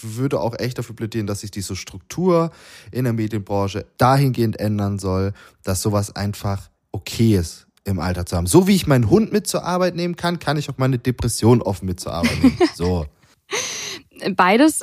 [0.02, 2.50] würde auch echt dafür plädieren, dass sich diese Struktur
[2.90, 5.32] in der Medienbranche dahingehend ändern soll,
[5.62, 8.46] dass sowas einfach okay ist, im Alter zu haben.
[8.46, 11.60] So wie ich meinen Hund mit zur Arbeit nehmen kann, kann ich auch meine Depression
[11.60, 12.58] offen mit zur Arbeit nehmen.
[12.74, 13.06] So.
[14.36, 14.82] Beides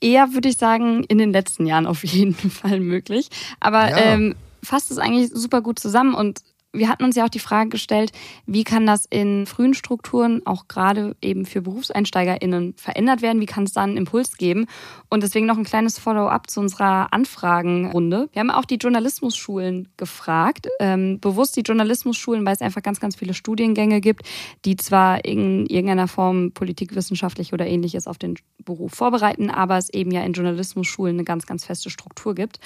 [0.00, 3.28] eher, würde ich sagen, in den letzten Jahren auf jeden Fall möglich.
[3.60, 3.96] Aber ja.
[3.98, 6.40] ähm, fasst es eigentlich super gut zusammen und
[6.72, 8.12] wir hatten uns ja auch die Frage gestellt,
[8.46, 13.40] wie kann das in frühen Strukturen auch gerade eben für BerufseinsteigerInnen verändert werden?
[13.40, 14.66] Wie kann es da einen Impuls geben?
[15.08, 18.28] Und deswegen noch ein kleines Follow-up zu unserer Anfragenrunde.
[18.32, 23.16] Wir haben auch die Journalismusschulen gefragt, ähm, bewusst die Journalismusschulen, weil es einfach ganz, ganz
[23.16, 24.22] viele Studiengänge gibt,
[24.64, 30.12] die zwar in irgendeiner Form politikwissenschaftlich oder ähnliches auf den Beruf vorbereiten, aber es eben
[30.12, 32.60] ja in Journalismusschulen eine ganz, ganz feste Struktur gibt.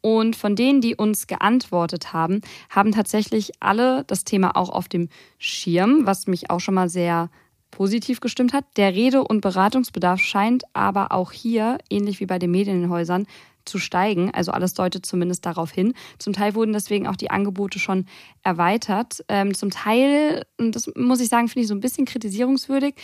[0.00, 2.40] Und von denen, die uns geantwortet haben,
[2.70, 7.30] haben tatsächlich alle das Thema auch auf dem Schirm, was mich auch schon mal sehr
[7.70, 8.64] positiv gestimmt hat.
[8.76, 13.26] Der Rede- und Beratungsbedarf scheint aber auch hier, ähnlich wie bei den Medienhäusern,
[13.66, 14.30] zu steigen.
[14.32, 15.92] Also alles deutet zumindest darauf hin.
[16.18, 18.06] Zum Teil wurden deswegen auch die Angebote schon
[18.42, 19.24] erweitert.
[19.28, 22.94] Ähm, zum Teil, und das muss ich sagen, finde ich so ein bisschen kritisierungswürdig,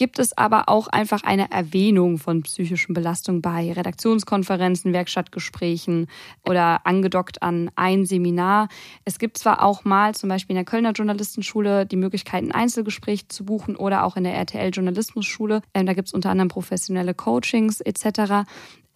[0.00, 6.06] gibt es aber auch einfach eine Erwähnung von psychischen Belastungen bei Redaktionskonferenzen, Werkstattgesprächen
[6.48, 8.68] oder angedockt an ein Seminar.
[9.04, 13.28] Es gibt zwar auch mal zum Beispiel in der Kölner Journalistenschule die Möglichkeit, ein Einzelgespräch
[13.28, 15.60] zu buchen oder auch in der RTL Journalismusschule.
[15.74, 18.48] Ähm, da gibt es unter anderem professionelle Coachings etc.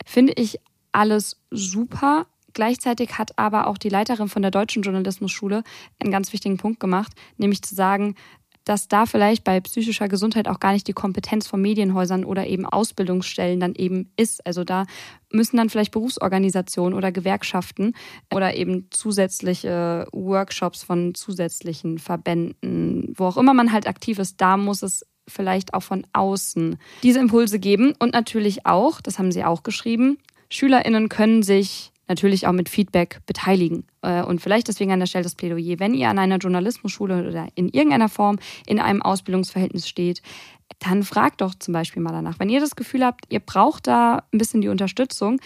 [0.07, 0.59] Finde ich
[0.93, 2.25] alles super.
[2.55, 5.65] Gleichzeitig hat aber auch die Leiterin von der Deutschen Journalismusschule
[5.99, 8.15] einen ganz wichtigen Punkt gemacht, nämlich zu sagen,
[8.65, 12.67] dass da vielleicht bei psychischer Gesundheit auch gar nicht die Kompetenz von Medienhäusern oder eben
[12.67, 14.45] Ausbildungsstellen dann eben ist.
[14.47, 14.87] Also da
[15.31, 17.95] müssen dann vielleicht Berufsorganisationen oder Gewerkschaften
[18.33, 24.57] oder eben zusätzliche Workshops von zusätzlichen Verbänden, wo auch immer man halt aktiv ist, da
[24.57, 27.95] muss es vielleicht auch von außen diese Impulse geben.
[27.99, 30.19] Und natürlich auch, das haben Sie auch geschrieben,
[30.51, 33.85] SchülerInnen können sich natürlich auch mit Feedback beteiligen.
[34.03, 37.49] Äh, und vielleicht deswegen an der Stelle das Plädoyer, wenn ihr an einer Journalismusschule oder
[37.55, 40.23] in irgendeiner Form in einem Ausbildungsverhältnis steht,
[40.79, 42.39] dann fragt doch zum Beispiel mal danach.
[42.39, 45.41] Wenn ihr das Gefühl habt, ihr braucht da ein bisschen die Unterstützung,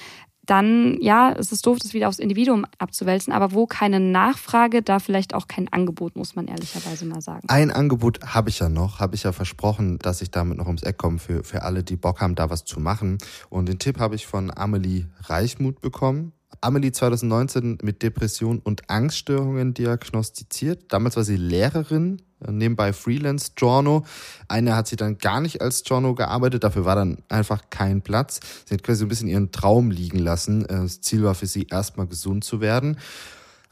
[0.49, 4.99] dann ja, es ist doof, das wieder aufs Individuum abzuwälzen, aber wo keine Nachfrage, da
[4.99, 7.47] vielleicht auch kein Angebot, muss man ehrlicherweise mal sagen.
[7.49, 10.83] Ein Angebot habe ich ja noch, habe ich ja versprochen, dass ich damit noch ums
[10.83, 13.19] Eck komme für, für alle, die Bock haben, da was zu machen.
[13.51, 16.33] Und den Tipp habe ich von Amelie Reichmuth bekommen.
[16.61, 20.93] Amelie 2019 mit Depression und Angststörungen diagnostiziert.
[20.93, 24.05] Damals war sie Lehrerin, äh, nebenbei Freelance-Journo.
[24.49, 28.41] Eine hat sie dann gar nicht als Journo gearbeitet, dafür war dann einfach kein Platz.
[28.67, 30.65] Sie hat quasi ein bisschen ihren Traum liegen lassen.
[30.65, 32.99] Äh, das Ziel war für sie erstmal gesund zu werden.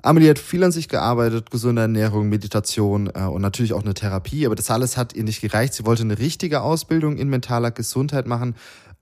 [0.03, 4.47] Amelie hat viel an sich gearbeitet, gesunde Ernährung, Meditation äh, und natürlich auch eine Therapie,
[4.47, 5.75] aber das alles hat ihr nicht gereicht.
[5.75, 8.55] Sie wollte eine richtige Ausbildung in mentaler Gesundheit machen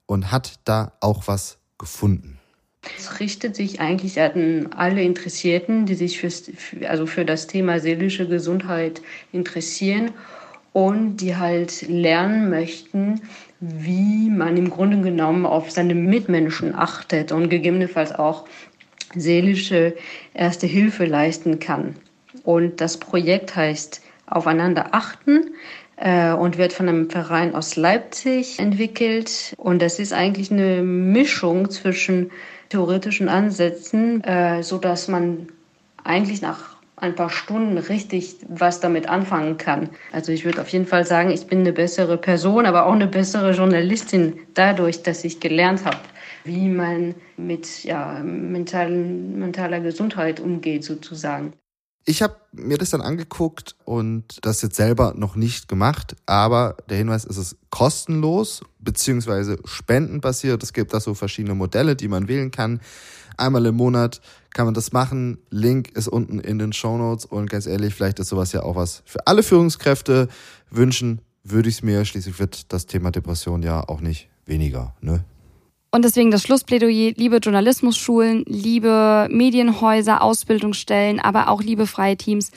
[0.07, 2.39] und hat da auch was gefunden.
[2.99, 6.51] Es richtet sich eigentlich an alle Interessierten, die sich fürs,
[6.89, 10.11] also für das Thema seelische Gesundheit interessieren
[10.72, 13.20] und die halt lernen möchten,
[13.61, 18.45] wie man im Grunde genommen auf seine Mitmenschen achtet und gegebenenfalls auch
[19.14, 19.95] seelische
[20.35, 21.95] Erste Hilfe leisten kann.
[22.43, 25.55] Und das Projekt heißt Aufeinander achten
[25.97, 29.55] äh, und wird von einem Verein aus Leipzig entwickelt.
[29.57, 32.30] Und das ist eigentlich eine Mischung zwischen
[32.75, 35.47] theoretischen Ansätzen, äh, so dass man
[36.03, 39.91] eigentlich nach ein paar Stunden richtig was damit anfangen kann.
[40.11, 43.07] Also ich würde auf jeden Fall sagen, ich bin eine bessere Person, aber auch eine
[43.07, 45.99] bessere Journalistin dadurch, dass ich gelernt habe,
[46.43, 51.53] wie man mit ja, mentalen, mentaler Gesundheit umgeht sozusagen.
[52.07, 56.98] Ich habe mir das dann angeguckt und das jetzt selber noch nicht gemacht, aber der
[56.98, 60.62] Hinweis ist es kostenlos beziehungsweise spendenbasiert.
[60.62, 62.80] Es gibt da so verschiedene Modelle, die man wählen kann.
[63.38, 64.20] Einmal im Monat
[64.52, 65.38] kann man das machen.
[65.48, 68.76] Link ist unten in den Show Notes und ganz ehrlich, vielleicht ist sowas ja auch
[68.76, 70.28] was für alle Führungskräfte.
[70.70, 72.05] Wünschen würde ich es mir.
[72.05, 74.94] Schließlich wird das Thema Depression ja auch nicht weniger.
[75.00, 75.24] Ne?
[75.95, 82.51] Und deswegen das Schlussplädoyer, liebe Journalismusschulen, liebe Medienhäuser, Ausbildungsstellen, aber auch liebe freie Teams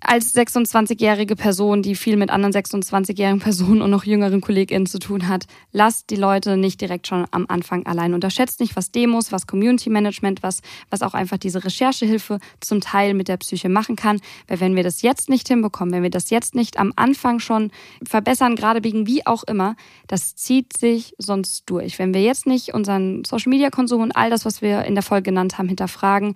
[0.00, 5.28] als 26-jährige Person, die viel mit anderen 26-jährigen Personen und noch jüngeren KollegInnen zu tun
[5.28, 8.14] hat, lasst die Leute nicht direkt schon am Anfang allein.
[8.14, 13.14] Unterschätzt nicht, was Demos, was Community Management, was, was auch einfach diese Recherchehilfe zum Teil
[13.14, 14.20] mit der Psyche machen kann.
[14.48, 17.70] Weil wenn wir das jetzt nicht hinbekommen, wenn wir das jetzt nicht am Anfang schon
[18.02, 19.76] verbessern, gerade biegen, wie auch immer,
[20.06, 21.98] das zieht sich sonst durch.
[21.98, 25.02] Wenn wir jetzt nicht unseren Social Media Konsum und all das, was wir in der
[25.02, 26.34] Folge genannt haben, hinterfragen,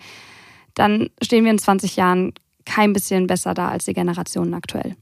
[0.75, 2.33] dann stehen wir in 20 Jahren
[2.65, 4.97] kein bisschen besser da als die Generationen aktuell.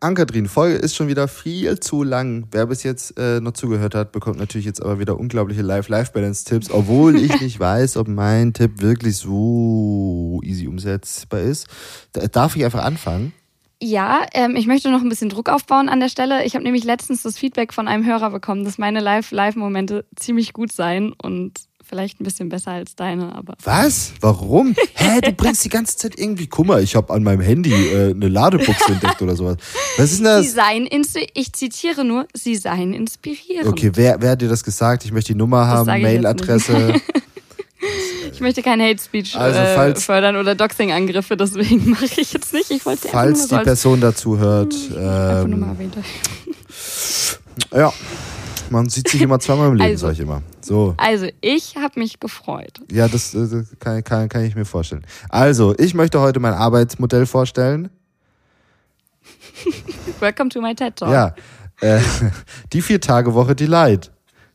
[0.00, 2.46] Ankatrin, Folge ist schon wieder viel zu lang.
[2.50, 7.16] Wer bis jetzt äh, noch zugehört hat, bekommt natürlich jetzt aber wieder unglaubliche Life-Life-Balance-Tipps, obwohl
[7.16, 11.66] ich nicht weiß, ob mein Tipp wirklich so easy umsetzbar ist.
[12.32, 13.32] Darf ich einfach anfangen?
[13.82, 16.44] Ja, ähm, ich möchte noch ein bisschen Druck aufbauen an der Stelle.
[16.44, 20.72] Ich habe nämlich letztens das Feedback von einem Hörer bekommen, dass meine Live-Live-Momente ziemlich gut
[20.72, 21.52] seien und
[21.88, 23.54] Vielleicht ein bisschen besser als deine, aber.
[23.62, 24.12] Was?
[24.20, 24.74] Warum?
[24.94, 26.80] Hä, du bringst die ganze Zeit irgendwie Kummer.
[26.80, 29.56] Ich habe an meinem Handy äh, eine Ladebuchse entdeckt oder sowas.
[29.96, 30.46] Was ist denn das?
[30.46, 30.88] Sie seien,
[31.34, 33.68] ich zitiere nur, sie seien inspirierend.
[33.68, 35.04] Okay, wer, wer hat dir das gesagt?
[35.04, 36.94] Ich möchte die Nummer haben, Mailadresse.
[38.32, 42.32] ich möchte kein Hate Speech also, äh, falls, äh, fördern oder Doxing-Angriffe, deswegen mache ich
[42.32, 42.72] jetzt nicht.
[42.72, 44.74] Ich wollte Falls die Person dazu hört.
[44.74, 45.76] Hm, ähm,
[47.72, 47.92] ja.
[48.70, 50.42] Man sieht sich immer zweimal im Leben, also, sag ich immer.
[50.60, 50.94] So.
[50.96, 52.80] Also, ich habe mich gefreut.
[52.90, 55.04] Ja, das, das äh, kann, kann, kann ich mir vorstellen.
[55.28, 57.90] Also, ich möchte heute mein Arbeitsmodell vorstellen.
[60.20, 61.10] Welcome to my TED Talk.
[61.10, 61.34] Ja,
[61.80, 62.00] äh,
[62.72, 64.10] die Vier-Tage-Woche Delight,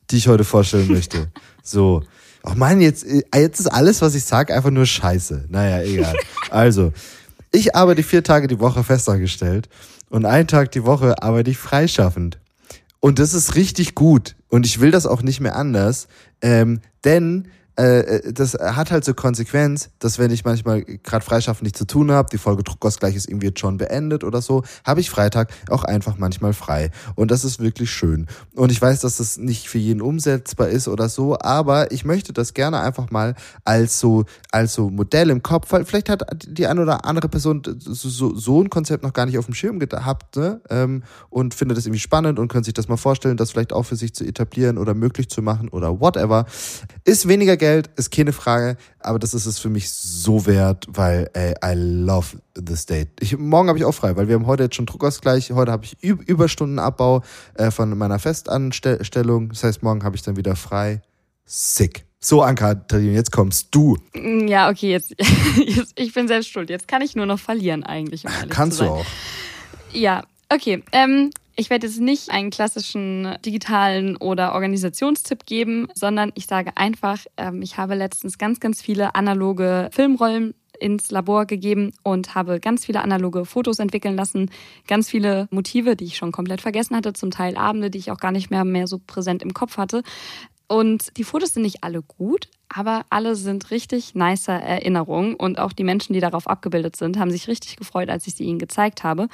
[0.09, 1.31] die ich heute vorstellen möchte.
[1.63, 2.03] So.
[2.43, 5.45] Ach man, jetzt, äh, jetzt ist alles, was ich sage, einfach nur Scheiße.
[5.49, 6.15] Naja, egal.
[6.49, 6.91] Also,
[7.53, 9.69] ich arbeite vier Tage die Woche festangestellt
[10.09, 12.40] und einen Tag die Woche arbeite ich freischaffend.
[13.01, 14.37] Und das ist richtig gut.
[14.47, 16.07] Und ich will das auch nicht mehr anders.
[16.41, 17.49] Ähm, denn
[17.81, 21.87] äh, äh, das hat halt so Konsequenz, dass wenn ich manchmal gerade freischaffen nichts zu
[21.87, 25.49] tun habe, die Folge Druckausgleich ist irgendwie jetzt schon beendet oder so, habe ich Freitag
[25.67, 26.91] auch einfach manchmal frei.
[27.15, 28.27] Und das ist wirklich schön.
[28.53, 32.33] Und ich weiß, dass das nicht für jeden umsetzbar ist oder so, aber ich möchte
[32.33, 33.33] das gerne einfach mal
[33.65, 37.63] als so, als so Modell im Kopf, weil vielleicht hat die eine oder andere Person
[37.79, 40.61] so, so, so ein Konzept noch gar nicht auf dem Schirm gehabt ne?
[40.69, 41.01] Ähm,
[41.31, 43.95] und findet das irgendwie spannend und könnte sich das mal vorstellen, das vielleicht auch für
[43.95, 46.45] sich zu etablieren oder möglich zu machen oder whatever.
[47.05, 50.87] Ist weniger Geld Geld, ist keine Frage, aber das ist es für mich so wert,
[50.89, 53.07] weil ey, I love this date.
[53.21, 55.51] Ich, morgen habe ich auch frei, weil wir haben heute jetzt schon Druckausgleich.
[55.51, 57.21] Heute habe ich Überstundenabbau
[57.53, 59.49] äh, von meiner Festanstellung.
[59.49, 61.01] Das heißt, morgen habe ich dann wieder frei.
[61.45, 62.05] Sick.
[62.19, 63.97] So, Anka, jetzt kommst du.
[64.13, 65.15] Ja, okay, jetzt,
[65.65, 66.69] jetzt, ich bin selbst schuld.
[66.69, 68.25] Jetzt kann ich nur noch verlieren eigentlich.
[68.25, 69.05] Um Kannst du auch.
[69.93, 70.83] Ja, okay.
[70.91, 77.19] Ähm, ich werde jetzt nicht einen klassischen digitalen oder Organisationstipp geben, sondern ich sage einfach,
[77.37, 82.85] ähm, ich habe letztens ganz, ganz viele analoge Filmrollen ins Labor gegeben und habe ganz
[82.85, 84.49] viele analoge Fotos entwickeln lassen,
[84.87, 88.17] ganz viele Motive, die ich schon komplett vergessen hatte, zum Teil Abende, die ich auch
[88.17, 90.01] gar nicht mehr, mehr so präsent im Kopf hatte.
[90.67, 95.73] Und die Fotos sind nicht alle gut, aber alle sind richtig nicer Erinnerungen und auch
[95.73, 99.03] die Menschen, die darauf abgebildet sind, haben sich richtig gefreut, als ich sie ihnen gezeigt
[99.03, 99.27] habe.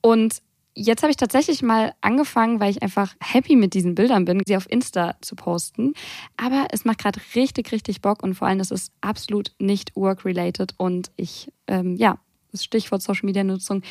[0.00, 0.40] Und
[0.74, 4.56] Jetzt habe ich tatsächlich mal angefangen, weil ich einfach happy mit diesen Bildern bin, sie
[4.56, 5.94] auf Insta zu posten.
[6.36, 10.74] Aber es macht gerade richtig, richtig Bock und vor allem ist es absolut nicht work-related
[10.76, 12.18] und ich, ähm, ja,
[12.52, 13.82] das Stichwort Social Media Nutzung,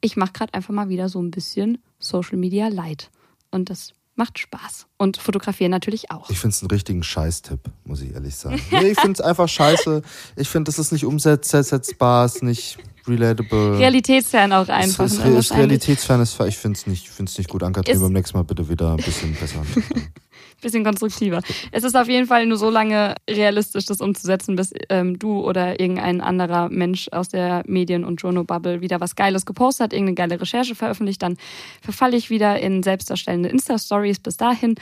[0.00, 3.10] ich mache gerade einfach mal wieder so ein bisschen Social Media Light.
[3.50, 4.86] Und das macht Spaß.
[4.96, 6.30] Und fotografieren natürlich auch.
[6.30, 8.60] Ich finde es einen richtigen Scheißtipp, muss ich ehrlich sagen.
[8.70, 10.02] nee, ich finde es einfach scheiße.
[10.36, 13.78] Ich finde, das ist nicht umsetzbar, ist nicht relatable.
[13.78, 15.04] Realitätsfern auch einfach.
[15.04, 17.62] Es ist, ne, ist realitätsfern, ist, ich finde es nicht, nicht gut.
[17.62, 19.62] Anka, beim nächsten Mal bitte wieder ein bisschen besser.
[20.60, 21.40] bisschen konstruktiver.
[21.72, 25.80] Es ist auf jeden Fall nur so lange realistisch, das umzusetzen, bis ähm, du oder
[25.80, 30.40] irgendein anderer Mensch aus der Medien- und Journal-Bubble wieder was Geiles gepostet hat, irgendeine geile
[30.40, 31.36] Recherche veröffentlicht, dann
[31.82, 34.20] verfalle ich wieder in selbstdarstellende Insta-Stories.
[34.20, 34.76] Bis dahin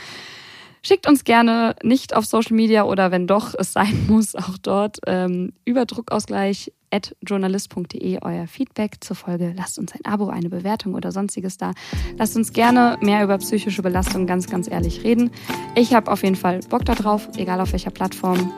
[0.85, 4.99] Schickt uns gerne nicht auf Social Media oder wenn doch es sein muss, auch dort
[5.07, 6.73] ähm, über Druckausgleich
[7.27, 9.55] journalist.de euer Feedback zur Folge.
[9.57, 11.73] Lasst uns ein Abo, eine Bewertung oder sonstiges da.
[12.19, 15.31] Lasst uns gerne mehr über psychische Belastung ganz, ganz ehrlich reden.
[15.75, 18.53] Ich habe auf jeden Fall Bock darauf, egal auf welcher Plattform.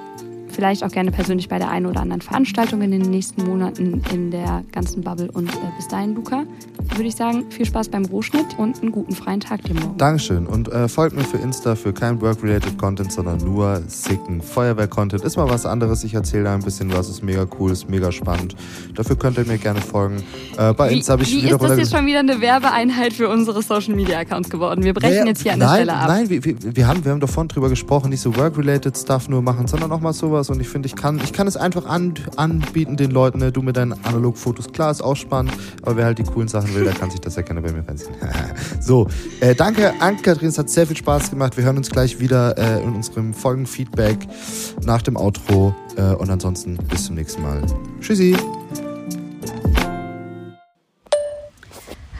[0.49, 4.31] vielleicht auch gerne persönlich bei der einen oder anderen Veranstaltung in den nächsten Monaten in
[4.31, 5.31] der ganzen Bubble.
[5.33, 6.45] Und äh, bis dahin, Luca,
[6.91, 9.97] würde ich sagen, viel Spaß beim Rohschnitt und einen guten freien Tag dir morgen.
[9.99, 15.25] Dankeschön und äh, folgt mir für Insta für kein Work-related Content, sondern nur sicken Feuerwehr-Content.
[15.25, 16.05] Ist mal was anderes.
[16.05, 18.55] Ich erzähle da ein bisschen was, ist mega cool, ist mega spannend.
[18.95, 20.23] Dafür könnt ihr mir gerne folgen.
[20.57, 23.29] Äh, bei Insta habe ich wie wieder ist das jetzt schon wieder eine Werbeeinheit für
[23.29, 24.85] unsere Social-Media-Accounts geworden?
[24.85, 26.09] Wir brechen Ja, jetzt hier an nein, der Stelle ab.
[26.09, 29.43] Nein, wir, wir, wir, haben, wir haben davon drüber gesprochen, nicht so work-related Stuff nur
[29.43, 30.51] machen, sondern auch mal sowas.
[30.51, 33.39] Und ich finde, ich kann, ich kann es einfach an, anbieten den Leuten.
[33.39, 33.53] Ne?
[33.53, 35.53] Du mit deinen Analogfotos, klar, ist auch spannend.
[35.83, 37.87] Aber wer halt die coolen Sachen will, der kann sich das ja gerne bei mir
[37.87, 38.15] reinziehen.
[38.81, 39.09] so,
[39.41, 40.49] äh, danke, Anke-Kathrin.
[40.49, 41.57] Es hat sehr viel Spaß gemacht.
[41.57, 44.19] Wir hören uns gleich wieder äh, in unserem Folgenfeedback
[44.83, 45.75] nach dem Outro.
[45.97, 47.63] Äh, und ansonsten bis zum nächsten Mal.
[48.01, 48.37] Tschüssi.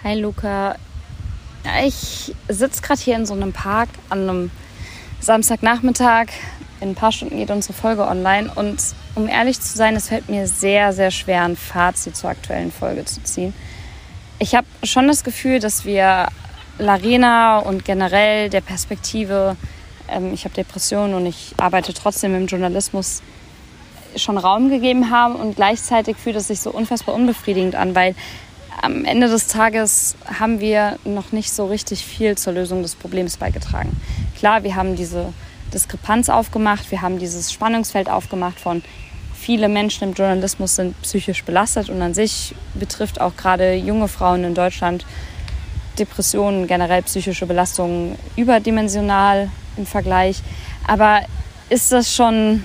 [0.03, 0.77] Hi Luca.
[1.85, 4.51] Ich sitze gerade hier in so einem Park an einem
[5.21, 6.27] Samstagnachmittag.
[6.81, 8.51] In ein paar Stunden geht unsere Folge online.
[8.55, 8.83] Und
[9.15, 13.07] um ehrlich zu sein, es fällt mir sehr, sehr schwer, ein Fazit zur aktuellen Folge
[13.07, 13.55] zu ziehen.
[14.39, 16.29] Ich habe schon das Gefühl, dass wir
[16.79, 19.57] Larena und generell der Perspektive,
[20.09, 23.23] ähm, ich habe Depressionen und ich arbeite trotzdem im Journalismus,
[24.17, 28.15] schon Raum gegeben haben und gleichzeitig fühlt es sich so unfassbar unbefriedigend an, weil
[28.81, 33.37] am Ende des Tages haben wir noch nicht so richtig viel zur Lösung des Problems
[33.37, 33.91] beigetragen.
[34.39, 35.33] Klar, wir haben diese
[35.73, 38.83] Diskrepanz aufgemacht, wir haben dieses Spannungsfeld aufgemacht von
[39.45, 44.43] viele Menschen im Journalismus sind psychisch belastet und an sich betrifft auch gerade junge Frauen
[44.43, 45.05] in Deutschland
[45.99, 50.41] Depressionen, generell psychische Belastungen überdimensional im Vergleich.
[50.87, 51.21] Aber
[51.69, 52.65] ist das schon,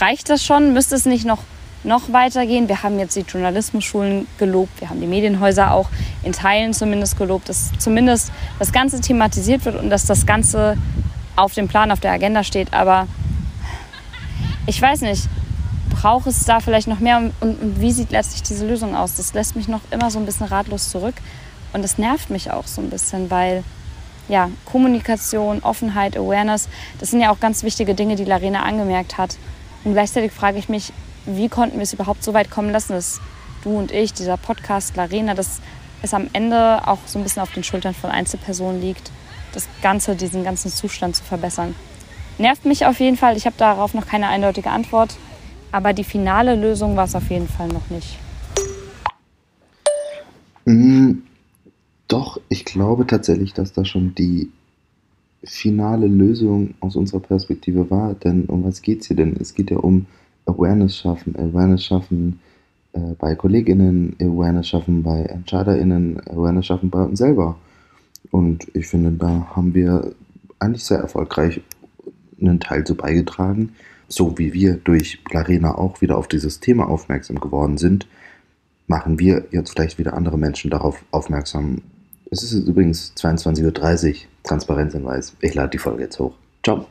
[0.00, 0.72] reicht das schon?
[0.72, 1.44] Müsste es nicht noch,
[1.84, 2.68] noch weitergehen?
[2.68, 5.88] Wir haben jetzt die Journalismusschulen gelobt, wir haben die Medienhäuser auch
[6.24, 10.76] in Teilen zumindest gelobt, dass zumindest das Ganze thematisiert wird und dass das Ganze
[11.36, 12.74] auf dem Plan, auf der Agenda steht.
[12.74, 13.06] Aber
[14.66, 15.28] ich weiß nicht,
[16.00, 19.16] braucht es da vielleicht noch mehr und, und, wie sieht letztlich diese Lösung aus?
[19.16, 21.14] Das lässt mich noch immer so ein bisschen ratlos zurück
[21.74, 23.62] und das nervt mich auch so ein bisschen, weil
[24.28, 26.68] ja, Kommunikation, Offenheit, Awareness,
[27.00, 29.36] das sind ja auch ganz wichtige Dinge, die Larena angemerkt hat.
[29.84, 30.92] Und gleichzeitig frage ich mich,
[31.26, 33.20] wie konnten wir es überhaupt so weit kommen lassen, dass
[33.62, 35.60] du und ich, dieser Podcast Larena, dass
[36.00, 39.10] es am Ende auch so ein bisschen auf den Schultern von Einzelpersonen liegt,
[39.52, 41.74] das Ganze, diesen ganzen Zustand zu verbessern.
[42.38, 43.36] Nervt mich auf jeden Fall.
[43.36, 45.16] Ich habe darauf noch keine eindeutige Antwort.
[45.72, 48.18] Aber die finale Lösung war es auf jeden Fall noch nicht.
[50.64, 51.22] Mm,
[52.08, 54.50] Doch, ich glaube tatsächlich, dass da schon die
[55.44, 58.14] finale Lösung aus unserer Perspektive war.
[58.14, 59.36] Denn um was geht es hier denn?
[59.40, 60.06] Es geht ja um
[60.46, 61.36] Awareness schaffen.
[61.36, 62.40] Awareness schaffen
[62.92, 67.56] äh, bei KollegInnen, Awareness schaffen bei EntscheiderInnen, Awareness schaffen bei uns selber.
[68.30, 70.12] Und ich finde, da haben wir
[70.58, 71.60] eigentlich sehr erfolgreich
[72.40, 73.70] einen Teil zu beigetragen.
[74.12, 78.06] So wie wir durch Larena auch wieder auf dieses Thema aufmerksam geworden sind,
[78.88, 81.82] machen wir jetzt vielleicht wieder andere Menschen darauf aufmerksam.
[82.30, 85.36] Es ist übrigens 22.30 Uhr, Transparenzhinweis.
[85.40, 86.34] Ich lade die Folge jetzt hoch.
[86.64, 86.86] Ciao.